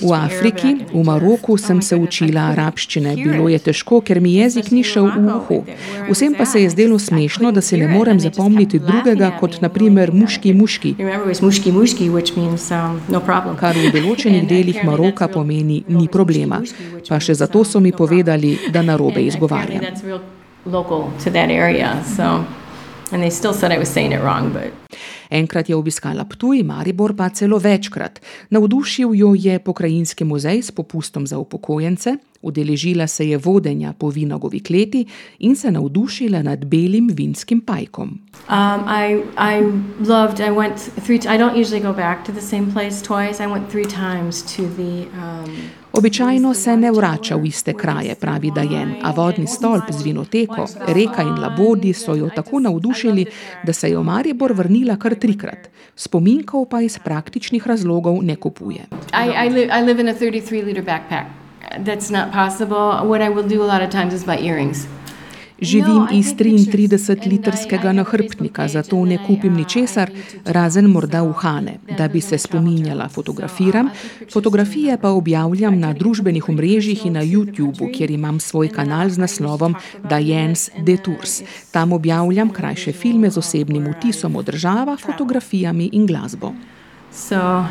V 0.02 0.12
Afriki, 0.12 0.76
v 0.94 1.04
Maroku 1.04 1.56
sem 1.56 1.82
se 1.82 1.96
učila 1.96 2.40
arabščine. 2.40 3.16
Bilo 3.16 3.48
je 3.48 3.58
težko, 3.58 4.00
ker 4.00 4.20
mi 4.20 4.34
jezik 4.34 4.70
ni 4.70 4.82
šel 4.84 5.10
v 5.16 5.26
uho. 5.36 5.60
Vsem 6.10 6.34
pa 6.38 6.46
se 6.46 6.62
je 6.62 6.70
zdelo 6.70 6.98
smešno, 6.98 7.52
da 7.52 7.60
se 7.60 7.76
ne 7.76 7.88
morem 7.88 8.20
zapomniti 8.20 8.78
drugega 8.78 9.30
kot 9.40 9.60
naprimer 9.60 10.12
muški 10.12 10.54
muški. 10.54 10.94
Kar 13.60 13.76
v 13.78 13.92
določenih 13.94 14.46
delih 14.48 14.84
Maroka 14.84 15.28
pomeni 15.28 15.82
ni 15.88 16.08
problema. 16.08 16.62
Pa 17.08 17.20
še 17.20 17.34
zato 17.34 17.64
so 17.64 17.80
mi 17.80 17.92
povedali, 17.92 18.56
da 18.72 18.82
narobe 18.82 19.22
izgovarjam. 19.24 19.84
Local 20.66 21.10
to 21.24 21.30
that 21.30 21.50
area. 21.50 22.02
So, 22.16 22.44
and 23.12 23.22
they 23.22 23.30
still 23.30 23.54
said 23.54 23.72
I 23.72 23.78
was 23.78 23.88
saying 23.88 24.12
it 24.12 24.20
wrong, 24.20 24.52
but. 24.52 24.72
Enkrat 25.30 25.68
je 25.68 25.76
obiskala 25.76 26.24
Ptuj, 26.24 26.62
Maribor 26.62 27.16
pa 27.16 27.28
celo 27.28 27.58
večkrat. 27.58 28.20
Navdušil 28.50 29.14
jo 29.14 29.34
je 29.34 29.58
pokrajinski 29.58 30.24
muzej 30.24 30.62
s 30.62 30.70
popustom 30.70 31.26
za 31.26 31.38
upokojence, 31.38 32.16
udeležila 32.44 33.06
se 33.06 33.28
je 33.28 33.38
vodenja 33.38 33.92
po 33.92 34.08
vinogovi 34.10 34.60
kleti 34.60 35.06
in 35.38 35.56
se 35.56 35.70
navdušila 35.70 36.42
nad 36.42 36.64
belim 36.64 37.10
vinskim 37.12 37.60
pajkom. 37.60 38.08
Um, 38.48 38.84
I, 38.88 39.22
I 39.38 39.60
loved, 40.00 40.40
I 40.40 40.50
went 40.50 40.76
three, 41.04 41.16
I 41.16 41.38
don't 41.38 41.56
usually 41.56 41.80
go 41.80 41.92
back 41.92 42.24
to 42.26 42.32
the 42.32 42.40
same 42.40 42.72
place 42.72 43.02
twice. 43.02 43.44
I 43.44 43.46
went 43.46 43.70
three 43.70 43.86
times 43.86 44.42
to 44.56 44.62
the. 44.76 45.06
Um, 45.16 45.84
Običajno 45.92 46.54
se 46.54 46.76
ne 46.76 46.90
vrača 46.92 47.36
v 47.36 47.46
iste 47.46 47.72
kraje, 47.72 48.14
pravi 48.14 48.50
Dajen, 48.50 48.94
a 49.02 49.10
vodni 49.10 49.46
stolp 49.46 49.84
z 49.90 50.02
vinoteko, 50.02 50.66
reka 50.86 51.22
in 51.22 51.38
labodi 51.38 51.92
so 51.92 52.14
jo 52.14 52.30
tako 52.36 52.60
navdušili, 52.60 53.26
da 53.64 53.72
se 53.72 53.88
je 53.88 53.98
v 53.98 54.02
Maribor 54.02 54.52
vrnila 54.52 54.96
kar 54.96 55.14
trikrat. 55.14 55.70
Spominkov 55.96 56.66
pa 56.68 56.80
iz 56.80 56.98
praktičnih 56.98 57.66
razlogov 57.66 58.22
ne 58.22 58.36
kupuje. 58.36 58.86
I, 59.14 59.46
I, 59.46 59.50
li, 59.50 59.62
I 59.62 59.82
live 59.86 60.02
in 61.76 61.82
a 61.82 61.82
33 61.82 61.82
liter 61.82 61.82
backpack. 61.82 61.84
That's 61.84 62.10
not 62.10 62.32
possible. 62.32 63.08
What 63.08 63.20
I 63.20 63.28
will 63.28 63.48
do 63.48 63.62
a 63.62 63.66
lot 63.66 63.82
of 63.82 63.90
times 63.90 64.14
is 64.14 64.24
buy 64.24 64.38
earrings. 64.38 64.86
Živim 65.64 66.08
iz 66.12 66.34
33-litrskega 66.34 67.92
nahrbtnika, 67.92 68.68
zato 68.68 69.04
ne 69.04 69.18
kupim 69.26 69.54
ničesar, 69.54 70.10
razen 70.44 70.84
morda 70.84 71.22
uhane, 71.22 71.78
da 71.98 72.08
bi 72.08 72.20
se 72.20 72.38
spominjala. 72.38 73.08
Fotografiram, 73.08 73.90
fotografije 74.32 74.98
pa 74.98 75.08
objavljam 75.08 75.78
na 75.80 75.92
družbenih 75.92 76.48
omrežjih 76.48 77.06
in 77.06 77.12
na 77.12 77.22
YouTubu, 77.22 77.92
kjer 77.96 78.10
imam 78.10 78.40
svoj 78.40 78.68
kanal 78.68 79.08
z 79.08 79.18
naslovom 79.18 79.74
Diane's 80.02 80.70
Detours. 80.84 81.42
Tam 81.70 81.92
objavljam 81.92 82.50
krajše 82.50 82.92
filme 82.92 83.30
z 83.30 83.38
osebnim 83.38 83.86
vtisom 83.92 84.36
o 84.36 84.42
državah, 84.42 85.00
fotografijami 85.00 85.90
in 85.92 86.06
glasbo. 86.06 86.52
So, 87.12 87.64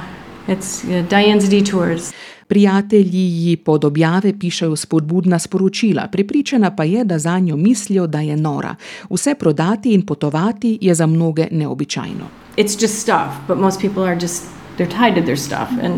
it's 0.48 0.84
uh, 0.84 1.10
Diane's 1.10 1.50
Detours. 1.50 2.14
Prijatelji 2.54 3.46
ji 3.46 3.58
pod 3.58 3.86
objave 3.86 4.40
pišajo 4.40 4.76
spodbudna 4.76 5.40
sporočila, 5.40 6.08
prepričana 6.08 6.76
pa 6.76 6.84
je, 6.84 7.04
da 7.04 7.20
za 7.20 7.40
njo 7.40 7.58
mislijo, 7.58 8.08
da 8.08 8.20
je 8.20 8.38
nora. 8.38 8.76
Vse 9.10 9.36
prodati 9.36 9.94
in 9.94 10.06
potovati 10.06 10.78
je 10.82 10.94
za 10.96 11.08
mnoge 11.08 11.48
neobičajno. 11.52 12.26
It's 12.58 12.82
just 12.82 13.02
stuff, 13.02 13.48
but 13.48 13.58
most 13.58 13.82
people 13.82 14.04
are 14.04 14.20
just, 14.22 14.44
they're 14.78 14.98
tied 14.98 15.16
to 15.16 15.26
their 15.26 15.40
stuff. 15.40 15.70
And 15.82 15.94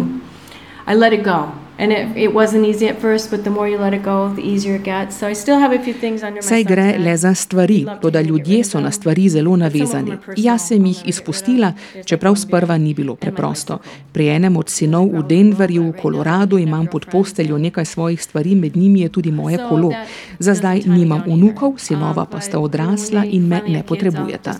I 0.88 0.96
let 0.96 1.14
it 1.14 1.26
go. 1.26 1.65
And 1.78 1.92
it, 1.92 2.08
it 2.16 2.34
wasn't 2.34 2.66
easy 2.66 2.88
at 2.88 3.02
first, 3.02 3.30
but 3.32 3.44
the 3.44 3.50
more 3.50 3.68
you 3.68 3.78
let 3.78 3.94
it 3.94 4.04
go, 4.04 4.30
the 4.30 4.42
easier 4.42 4.76
it 4.76 4.84
gets. 4.84 5.20
So 5.20 5.28
I 5.28 5.34
still 5.34 5.60
have 5.60 5.76
a 5.76 5.84
few 5.84 5.94
things 5.94 6.24
under 6.24 6.42
my 6.42 6.48
Saj 6.48 6.64
gre 6.64 6.98
le 6.98 7.18
za 7.18 7.34
stvari, 7.36 7.86
toda 8.02 8.22
ljudje 8.22 8.64
so 8.64 8.80
na 8.80 8.92
stvari 8.92 9.30
zelo 9.30 9.56
navezani. 9.56 10.12
Jaz 10.38 10.68
sem 10.68 10.86
jih 10.86 11.02
izpustila, 11.06 11.74
čeprav 12.06 12.36
sprva 12.36 12.78
ni 12.78 12.94
bilo 12.94 13.16
preprosto. 13.16 13.80
Pri 14.12 14.28
enem 14.28 14.58
od 14.58 14.70
sinov 14.70 15.10
v 15.12 15.24
Denverju, 15.28 15.84
v 15.90 16.02
Koloradu, 16.02 16.58
imam 16.58 16.88
pod 16.88 17.06
posteljo 17.12 17.58
nekaj 17.58 17.86
svojih 17.86 18.24
stvari, 18.24 18.56
med 18.56 18.78
njimi 18.78 19.02
je 19.02 19.10
tudi 19.10 19.32
moje 19.32 19.58
kolo. 19.70 19.92
Za 20.40 20.54
zdaj 20.54 20.82
nimam 20.86 21.24
vnukov, 21.28 21.74
sinova 21.78 22.26
pa 22.26 22.40
sta 22.40 22.60
odrasla 22.60 23.26
in 23.26 23.48
me 23.48 23.62
ne 23.68 23.84
potrebujeta. 23.84 24.56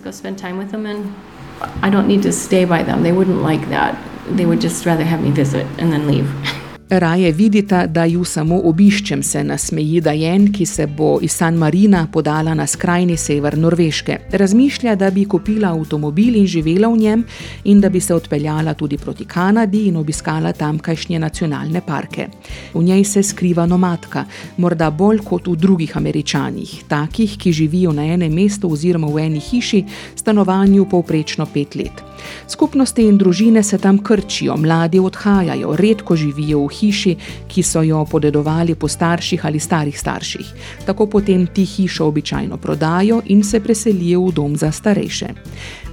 I 1.82 1.90
don't 1.90 2.06
need 2.06 2.22
to 2.22 2.32
stay 2.32 2.66
by 2.66 2.84
them. 2.84 3.02
They 3.02 3.12
wouldn't 3.12 3.40
like 3.50 3.66
that. 3.70 3.96
They 4.36 4.44
would 4.44 4.60
just 4.60 4.84
rather 4.84 5.04
have 5.04 5.22
me 5.22 5.30
visit 5.30 5.64
and 5.78 5.90
then 5.90 6.06
leave. 6.06 6.28
Raje 6.90 7.32
vidita, 7.32 7.86
da 7.86 8.04
ju 8.04 8.24
samo 8.24 8.60
obiščem, 8.64 9.22
se 9.22 9.40
nasmeji 9.44 10.00
Dajen, 10.00 10.52
ki 10.52 10.66
se 10.66 10.84
bo 10.86 11.18
iz 11.22 11.32
San 11.34 11.56
Marina 11.58 12.04
podala 12.12 12.54
na 12.54 12.66
skrajni 12.66 13.16
sever 13.16 13.56
Norveške. 13.58 14.18
Razmišlja, 14.30 14.94
da 14.94 15.10
bi 15.10 15.24
kupila 15.24 15.72
avtomobil 15.74 16.36
in 16.38 16.46
živela 16.46 16.88
v 16.88 16.98
njem, 16.98 17.24
in 17.64 17.80
da 17.80 17.90
bi 17.90 18.00
se 18.00 18.14
odpeljala 18.14 18.74
tudi 18.74 18.98
proti 18.98 19.24
Kanadi 19.24 19.88
in 19.88 19.96
obiskala 19.96 20.52
tamkajšnje 20.52 21.18
nacionalne 21.18 21.82
parke. 21.86 22.28
V 22.74 22.84
njej 22.84 23.04
se 23.04 23.22
skriva 23.22 23.66
nomadka, 23.66 24.24
morda 24.56 24.90
bolj 24.90 25.24
kot 25.26 25.48
v 25.48 25.56
drugih 25.56 25.96
američanih, 25.96 26.84
takih, 26.88 27.34
ki 27.38 27.52
živijo 27.52 27.92
na 27.92 28.06
enem 28.06 28.32
mestu 28.32 28.70
oziroma 28.70 29.10
v 29.10 29.26
eni 29.26 29.40
hiši, 29.40 29.84
stanovanju 30.14 30.86
povprečno 30.90 31.46
pet 31.46 31.74
let. 31.74 32.06
Skupnosti 32.46 33.02
in 33.02 33.18
družine 33.18 33.62
se 33.62 33.78
tam 33.78 33.98
krčijo, 33.98 34.56
mladi 34.56 35.00
odhajajo, 35.02 35.74
redko 35.76 36.16
živijo 36.16 36.60
v 36.66 36.68
hiši, 36.78 37.14
ki 37.48 37.62
so 37.62 37.82
jo 37.82 38.04
podedovali 38.10 38.74
po 38.74 38.88
starših 38.88 39.46
ali 39.46 39.60
starih 39.60 39.98
starših. 39.98 40.52
Tako 40.86 41.06
potem 41.06 41.46
ti 41.46 41.64
hišo 41.64 42.06
običajno 42.06 42.56
prodajo 42.56 43.22
in 43.26 43.42
se 43.44 43.60
preselijo 43.60 44.20
v 44.28 44.32
dom 44.32 44.56
za 44.56 44.70
starejše. 44.72 45.28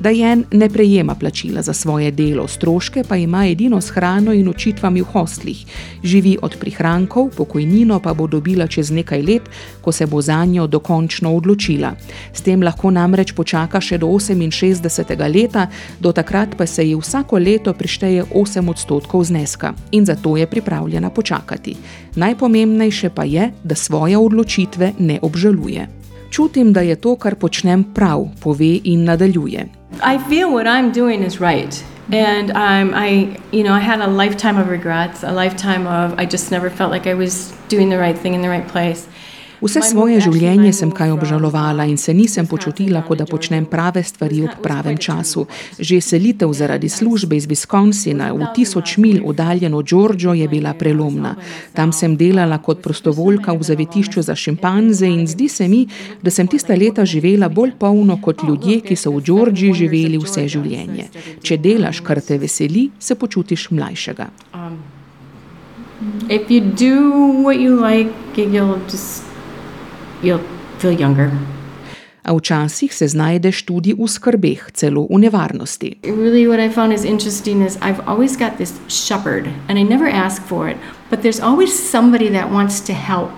Dajen 0.04 0.44
ne 0.52 0.70
prejema 0.70 1.16
plačila 1.16 1.62
za 1.62 1.74
svoje 1.74 2.12
delo, 2.12 2.48
stroške 2.48 3.04
pa 3.08 3.16
ima 3.16 3.48
edino 3.48 3.82
s 3.82 3.90
hrano 3.90 4.34
in 4.34 4.50
učitvami 4.50 5.02
v 5.02 5.06
hostlih. 5.06 5.66
Živi 6.04 6.38
od 6.42 6.58
prihrankov, 6.60 7.30
pokojnino 7.38 8.00
pa 8.00 8.14
bo 8.14 8.28
dobila 8.28 8.68
čez 8.68 8.92
nekaj 8.92 9.22
let, 9.22 9.42
ko 9.82 9.92
se 9.92 10.06
bo 10.06 10.22
za 10.22 10.46
njo 10.46 10.68
dokončno 10.68 11.32
odločila. 11.36 11.94
S 12.34 12.42
tem 12.42 12.64
lahko 12.64 12.92
namreč 12.92 13.32
počaka 13.32 13.82
še 13.82 13.98
do 13.98 14.08
68. 14.08 15.34
leta, 15.36 15.68
do 16.00 16.12
takrat 16.12 16.58
pa 16.58 16.68
se 16.68 16.84
ji 16.84 16.96
vsako 16.96 17.38
leto 17.38 17.74
prišteje 17.74 18.24
8 18.24 18.70
odstotkov 18.70 19.24
zneska 19.24 19.74
in 19.92 20.06
zato 20.06 20.38
je 20.38 20.48
pripravljena 20.48 21.10
počakati. 21.10 21.78
Najpomembnejše 22.16 23.10
pa 23.10 23.24
je, 23.24 23.54
da 23.64 23.76
svoje 23.76 24.18
odločitve 24.18 24.94
ne 25.00 25.20
obžaluje. 25.22 25.88
Čutim, 26.30 26.74
da 26.74 26.82
je 26.82 26.96
to, 26.96 27.16
kar 27.16 27.36
počnem 27.36 27.84
prav, 27.94 28.28
pove 28.42 28.80
in 28.84 29.04
nadaljuje. 29.04 29.83
I 30.02 30.18
feel 30.30 30.52
what 30.52 30.68
I'm 30.68 30.92
doing 30.92 31.24
is 31.24 31.40
right. 31.40 31.84
And 32.12 32.52
um, 32.52 32.94
I, 32.94 33.40
you 33.52 33.64
know, 33.64 33.74
I 33.74 33.80
had 33.80 34.02
a 34.02 34.08
lifetime 34.08 34.58
of 34.58 34.68
regrets, 34.68 35.24
a 35.24 35.32
lifetime 35.32 35.88
of 35.88 36.20
I 36.20 36.26
just 36.26 36.52
never 36.52 36.70
felt 36.70 36.92
like 36.92 37.08
I 37.08 37.14
was 37.14 37.52
doing 37.70 37.90
the 37.90 37.98
right 37.98 38.18
thing 38.18 38.34
in 38.34 38.42
the 38.42 38.50
right 38.50 38.68
place. 38.68 39.08
Vse 39.64 39.80
svoje 39.88 40.20
življenje 40.20 40.74
sem 40.76 40.90
kaj 40.92 41.14
obžalovala 41.14 41.86
in 41.88 41.96
se 41.98 42.12
nisem 42.14 42.48
počutila, 42.52 43.00
kot 43.08 43.22
da 43.22 43.28
počnem 43.30 43.64
prave 43.70 44.04
stvari 44.04 44.42
ob 44.44 44.58
pravem 44.64 44.98
času. 45.00 45.46
Že 45.80 46.02
selitev 46.04 46.52
zaradi 46.52 46.90
službe 46.92 47.38
iz 47.40 47.48
Wisconsina 47.48 48.34
v 48.36 48.50
tisoč 48.56 48.98
mil 49.00 49.22
oddaljeno 49.24 49.80
Georgio 49.82 50.36
je 50.36 50.50
bila 50.52 50.74
prelomna. 50.76 51.36
Tam 51.74 51.96
sem 51.96 52.18
delala 52.20 52.60
kot 52.60 52.84
prostovoljka 52.84 53.56
v 53.56 53.64
zavetišču 53.64 54.22
za 54.28 54.36
šimpanze 54.36 55.08
in 55.08 55.24
zdi 55.28 55.48
se 55.48 55.68
mi, 55.68 55.86
da 56.22 56.32
sem 56.32 56.48
tista 56.48 56.76
leta 56.76 57.06
živela 57.06 57.48
bolj 57.50 57.78
polno 57.80 58.20
kot 58.22 58.44
ljudje, 58.44 58.82
ki 58.84 59.00
so 59.00 59.16
v 59.16 59.24
Georgiji 59.24 59.74
živeli 59.86 60.20
vse 60.20 60.48
življenje. 60.48 61.08
Če 61.40 61.58
delaš, 61.58 62.04
kar 62.04 62.20
te 62.20 62.38
veseli, 62.38 62.90
se 63.00 63.16
počutiš 63.16 63.70
mlajšega. 63.72 64.28
Um, 64.54 64.82
if 66.28 66.52
you 66.52 66.60
do 66.60 67.00
what 67.44 67.56
you 67.64 67.80
like, 67.80 68.12
you'll 68.36 68.82
just 68.92 69.33
you'll 70.24 70.44
feel 70.80 71.00
younger. 71.00 71.30
A 72.24 72.34
včasih 72.34 72.94
se 72.96 73.08
znajdeš 73.08 73.64
tudi 73.64 73.94
v 73.94 74.08
skrbeh, 74.08 74.72
celo 74.74 75.08
v 75.12 75.20
nevarnosti. 75.20 75.96
Really, 76.04 76.48
what 76.48 76.60
I 76.60 76.70
found 76.72 76.94
is 76.94 77.04
interesting 77.04 77.62
is 77.68 77.76
I've 77.82 78.00
always 78.08 78.38
got 78.40 78.58
this 78.58 78.74
shepherd, 78.88 79.48
and 79.68 79.78
I 79.78 79.84
never 79.84 80.08
ask 80.08 80.42
for 80.42 80.70
it, 80.70 80.78
but 81.10 81.20
there's 81.22 81.44
always 81.44 81.92
somebody 81.92 82.30
that 82.30 82.52
wants 82.52 82.80
to 82.88 82.94
help. 82.94 83.32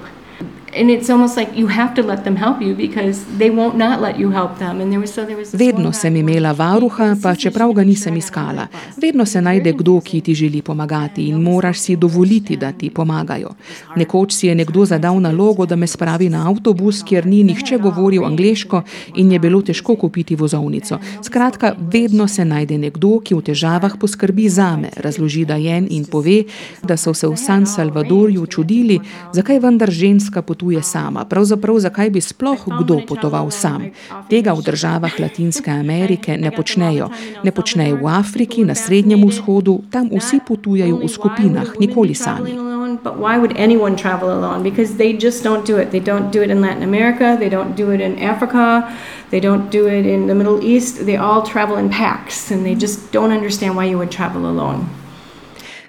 Vedno 5.53 5.93
sem 5.93 6.15
imela 6.15 6.51
varuha, 6.51 7.15
pa 7.23 7.35
čeprav 7.35 7.73
ga 7.73 7.83
nisem 7.83 8.17
iskala. 8.17 8.67
Vedno 9.01 9.25
se 9.25 9.41
najde 9.41 9.71
kdo, 9.73 9.99
ki 10.01 10.21
ti 10.21 10.35
želi 10.35 10.61
pomagati 10.61 11.27
in 11.27 11.41
moraš 11.41 11.79
si 11.79 11.95
dovoliti, 11.95 12.57
da 12.57 12.71
ti 12.71 12.89
pomagajo. 12.89 13.49
Nekoč 13.95 14.33
si 14.33 14.47
je 14.47 14.55
nekdo 14.55 14.85
zadal 14.85 15.21
nalogo, 15.21 15.65
da 15.65 15.75
me 15.75 15.87
spravi 15.87 16.29
na 16.29 16.49
avtobus, 16.49 17.03
kjer 17.03 17.25
ni 17.25 17.43
nihče 17.43 17.77
govoril 17.77 18.25
angliško 18.25 18.83
in 19.15 19.31
je 19.31 19.39
bilo 19.39 19.61
težko 19.61 19.95
kupiti 19.95 20.35
vozovnico. 20.35 20.99
Skratka, 21.23 21.75
vedno 21.79 22.27
se 22.27 22.45
najde 22.45 22.77
nekdo, 22.77 23.19
ki 23.23 23.35
v 23.35 23.41
težavah 23.41 23.95
poskrbi 23.99 24.49
zame, 24.49 24.89
razloži 24.97 25.45
Dajen 25.45 25.87
in 25.89 26.05
pove, 26.05 26.43
da 26.83 26.97
so 26.97 27.13
se 27.13 27.27
v 27.27 27.37
San 27.37 27.65
Salvadorju 27.65 28.45
čudili, 28.45 28.99
zakaj 29.33 29.59
vendar 29.59 29.91
ženska 29.91 30.41
potuje 30.41 30.64
sama. 30.81 31.25
Pravzaprav, 31.25 31.79
zakaj 31.79 32.09
bi 32.09 32.21
sploh 32.21 32.59
kdo 32.79 33.01
potoval 33.07 33.51
sam. 33.51 33.91
Tega 34.29 34.53
v 34.53 34.61
državah 34.61 35.19
Latinske 35.19 35.71
Amerike 35.71 36.37
ne 36.37 36.51
počnejo. 36.51 37.09
Ne 37.43 37.51
počnejo 37.51 37.95
v 38.01 38.07
Afriki, 38.07 38.65
na 38.65 38.75
Srednjem 38.75 39.21
vzhodu, 39.27 39.81
tam 39.91 40.09
vsi 40.09 40.39
potujejo 40.47 40.97
v 40.97 41.07
skupinah, 41.07 41.79
nikoli 41.79 42.15
sami. 42.15 42.55
But 43.03 43.17
why 43.17 43.37
would 43.37 43.53
anyone 43.57 43.95
travel 43.95 44.31
alone? 44.31 44.63
Because 44.63 44.97
they 44.97 45.13
just 45.13 45.43
don't 45.43 45.65
do 45.65 45.77
it. 45.77 45.91
They 45.91 45.99
don't 45.99 46.31
do 46.31 46.41
it 46.41 46.49
in 46.49 46.61
Latin 46.61 46.83
America, 46.83 47.37
they 47.39 47.49
don't 47.49 47.75
do 47.75 47.91
it 47.91 48.01
in 48.01 48.17
Africa, 48.17 48.89
they 49.29 49.39
don't 49.39 49.69
do 49.69 49.87
it 49.87 50.05
in 50.05 50.27
the 50.27 50.35
Middle 50.35 50.63
East. 50.63 51.05
They 51.05 51.17
all 51.17 51.41
travel 51.43 51.77
in 51.77 51.89
packs 51.89 52.51
and 52.51 52.65
they 52.65 52.75
just 52.75 53.11
don't 53.11 53.31
understand 53.31 53.75
why 53.75 53.85
you 53.85 53.97
would 53.97 54.11
travel 54.11 54.49
alone. 54.49 54.89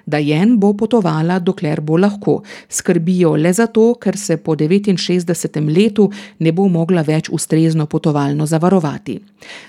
Dajen 0.07 0.55
bo 0.59 0.71
potovala, 0.73 1.39
dokler 1.39 1.81
bo 1.81 1.97
lahko. 1.99 2.41
Skrbijo 2.69 3.33
le 3.35 3.51
zato, 3.53 3.93
ker 3.99 4.17
se 4.17 4.37
po 4.37 4.55
69. 4.55 5.67
letu 5.75 6.11
ne 6.39 6.51
bo 6.51 6.67
mogla 6.67 7.01
več 7.01 7.29
ustrezno 7.29 7.85
potovalno 7.85 8.45
zavarovati. 8.45 9.19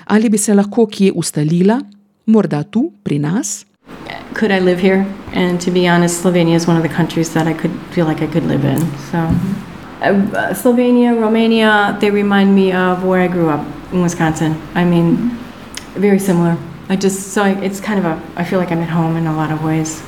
Ali 0.06 0.28
bi 0.28 0.38
se 0.38 0.54
lahko 0.54 0.86
kje 0.86 1.12
ustalila, 1.12 1.80
morda 2.26 2.62
tu, 2.62 2.92
pri 3.02 3.18
nas? 3.18 3.64
Could 4.34 4.52
I 4.52 4.60
live 4.60 4.78
here? 4.78 5.04
And 5.34 5.60
to 5.60 5.70
be 5.70 5.88
honest, 5.88 6.22
Slovenia 6.22 6.54
is 6.54 6.68
one 6.68 6.76
of 6.76 6.84
the 6.84 6.94
countries 6.94 7.34
that 7.34 7.48
I 7.48 7.54
could 7.54 7.72
feel 7.90 8.06
like 8.06 8.22
I 8.22 8.28
could 8.28 8.46
live 8.46 8.64
in. 8.64 8.78
So, 9.10 9.18
uh, 9.18 10.54
Slovenia, 10.54 11.20
Romania, 11.20 11.96
they 12.00 12.10
remind 12.10 12.54
me 12.54 12.72
of 12.72 13.02
where 13.02 13.20
I 13.20 13.28
grew 13.28 13.48
up 13.48 13.66
in 13.92 14.02
Wisconsin. 14.02 14.54
I 14.74 14.84
mean, 14.84 15.36
very 15.96 16.20
similar. 16.20 16.56
I 16.88 16.96
just 16.96 17.32
so 17.32 17.42
I, 17.42 17.50
it's 17.60 17.80
kind 17.80 17.98
of 17.98 18.04
a 18.04 18.22
I 18.36 18.44
feel 18.44 18.60
like 18.60 18.70
I'm 18.70 18.82
at 18.82 18.88
home 18.88 19.16
in 19.16 19.26
a 19.26 19.34
lot 19.34 19.50
of 19.50 19.64
ways. 19.64 20.00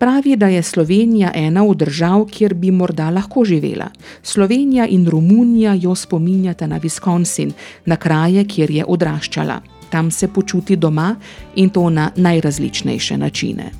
Pravi, 0.00 0.36
da 0.36 0.46
je 0.46 0.62
Slovenija 0.62 1.30
ena 1.34 1.64
od 1.64 1.76
držav, 1.76 2.24
kjer 2.24 2.54
bi 2.54 2.70
morda 2.70 3.10
lahko 3.10 3.44
živela. 3.44 3.90
Slovenija 4.22 4.86
in 4.86 5.06
Romunija 5.06 5.74
jo 5.74 5.94
spominjata 5.94 6.66
na 6.66 6.80
Wisconsin, 6.80 7.50
na 7.86 7.96
kraje, 7.96 8.44
kjer 8.44 8.70
je 8.70 8.84
odraščala. 8.88 9.60
Tam 9.90 10.10
se 10.10 10.28
počuti 10.28 10.76
doma 10.76 11.16
in 11.54 11.68
to 11.68 11.90
na 11.90 12.10
najrazličnejše 12.16 13.16
načine. 13.16 13.70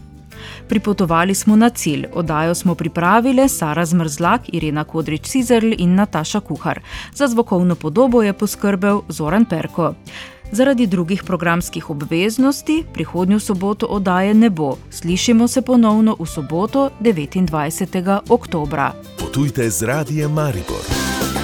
Pripotovali 0.68 1.34
smo 1.34 1.56
na 1.56 1.70
cilj, 1.70 2.06
oddajo 2.12 2.54
smo 2.54 2.74
pripravile 2.74 3.48
Sara 3.48 3.86
Zmrzlak, 3.86 4.40
Irena 4.52 4.84
Kodrič-Cizerl 4.84 5.74
in 5.78 5.94
Nataša 5.94 6.40
Kuhar. 6.40 6.80
Za 7.14 7.28
zvokovno 7.28 7.74
podobo 7.74 8.22
je 8.22 8.32
poskrbel 8.32 9.00
Zoran 9.08 9.44
Perko. 9.44 9.94
Zaradi 10.52 10.86
drugih 10.86 11.22
programskih 11.24 11.90
obveznosti 11.90 12.84
prihodnjo 12.94 13.38
soboto 13.38 13.86
oddaje 13.86 14.34
ne 14.34 14.50
bo. 14.50 14.76
Slišimo 14.90 15.48
se 15.48 15.62
ponovno 15.62 16.16
v 16.18 16.26
soboto 16.26 16.90
29. 17.00 18.18
oktobra. 18.28 18.92
Potujte 19.18 19.70
z 19.70 19.82
radijem 19.82 20.32
Maribor. 20.32 21.39